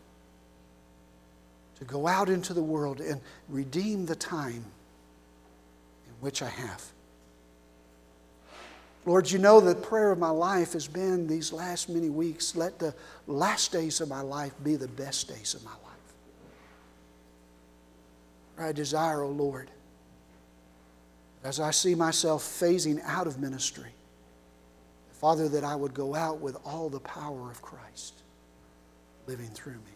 to 1.78 1.84
go 1.84 2.06
out 2.06 2.28
into 2.28 2.54
the 2.54 2.62
world 2.62 3.00
and 3.00 3.20
redeem 3.48 4.06
the 4.06 4.16
time 4.16 4.64
in 6.06 6.14
which 6.20 6.42
I 6.42 6.48
have. 6.48 6.82
Lord, 9.04 9.30
you 9.30 9.38
know 9.38 9.60
the 9.60 9.74
prayer 9.74 10.10
of 10.10 10.18
my 10.18 10.30
life 10.30 10.72
has 10.72 10.88
been 10.88 11.28
these 11.28 11.52
last 11.52 11.88
many 11.88 12.10
weeks 12.10 12.56
let 12.56 12.78
the 12.80 12.92
last 13.28 13.70
days 13.70 14.00
of 14.00 14.08
my 14.08 14.20
life 14.20 14.52
be 14.64 14.74
the 14.74 14.88
best 14.88 15.28
days 15.28 15.54
of 15.54 15.64
my 15.64 15.70
life. 15.70 15.80
I 18.58 18.72
desire, 18.72 19.22
O 19.22 19.28
oh 19.28 19.30
Lord, 19.30 19.70
as 21.44 21.60
I 21.60 21.70
see 21.70 21.94
myself 21.94 22.42
phasing 22.42 23.00
out 23.04 23.28
of 23.28 23.38
ministry, 23.38 23.90
Father, 25.12 25.48
that 25.50 25.62
I 25.62 25.76
would 25.76 25.94
go 25.94 26.14
out 26.14 26.40
with 26.40 26.56
all 26.64 26.88
the 26.88 27.00
power 27.00 27.50
of 27.50 27.62
Christ 27.62 28.22
living 29.26 29.48
through 29.48 29.74
me. 29.74 29.95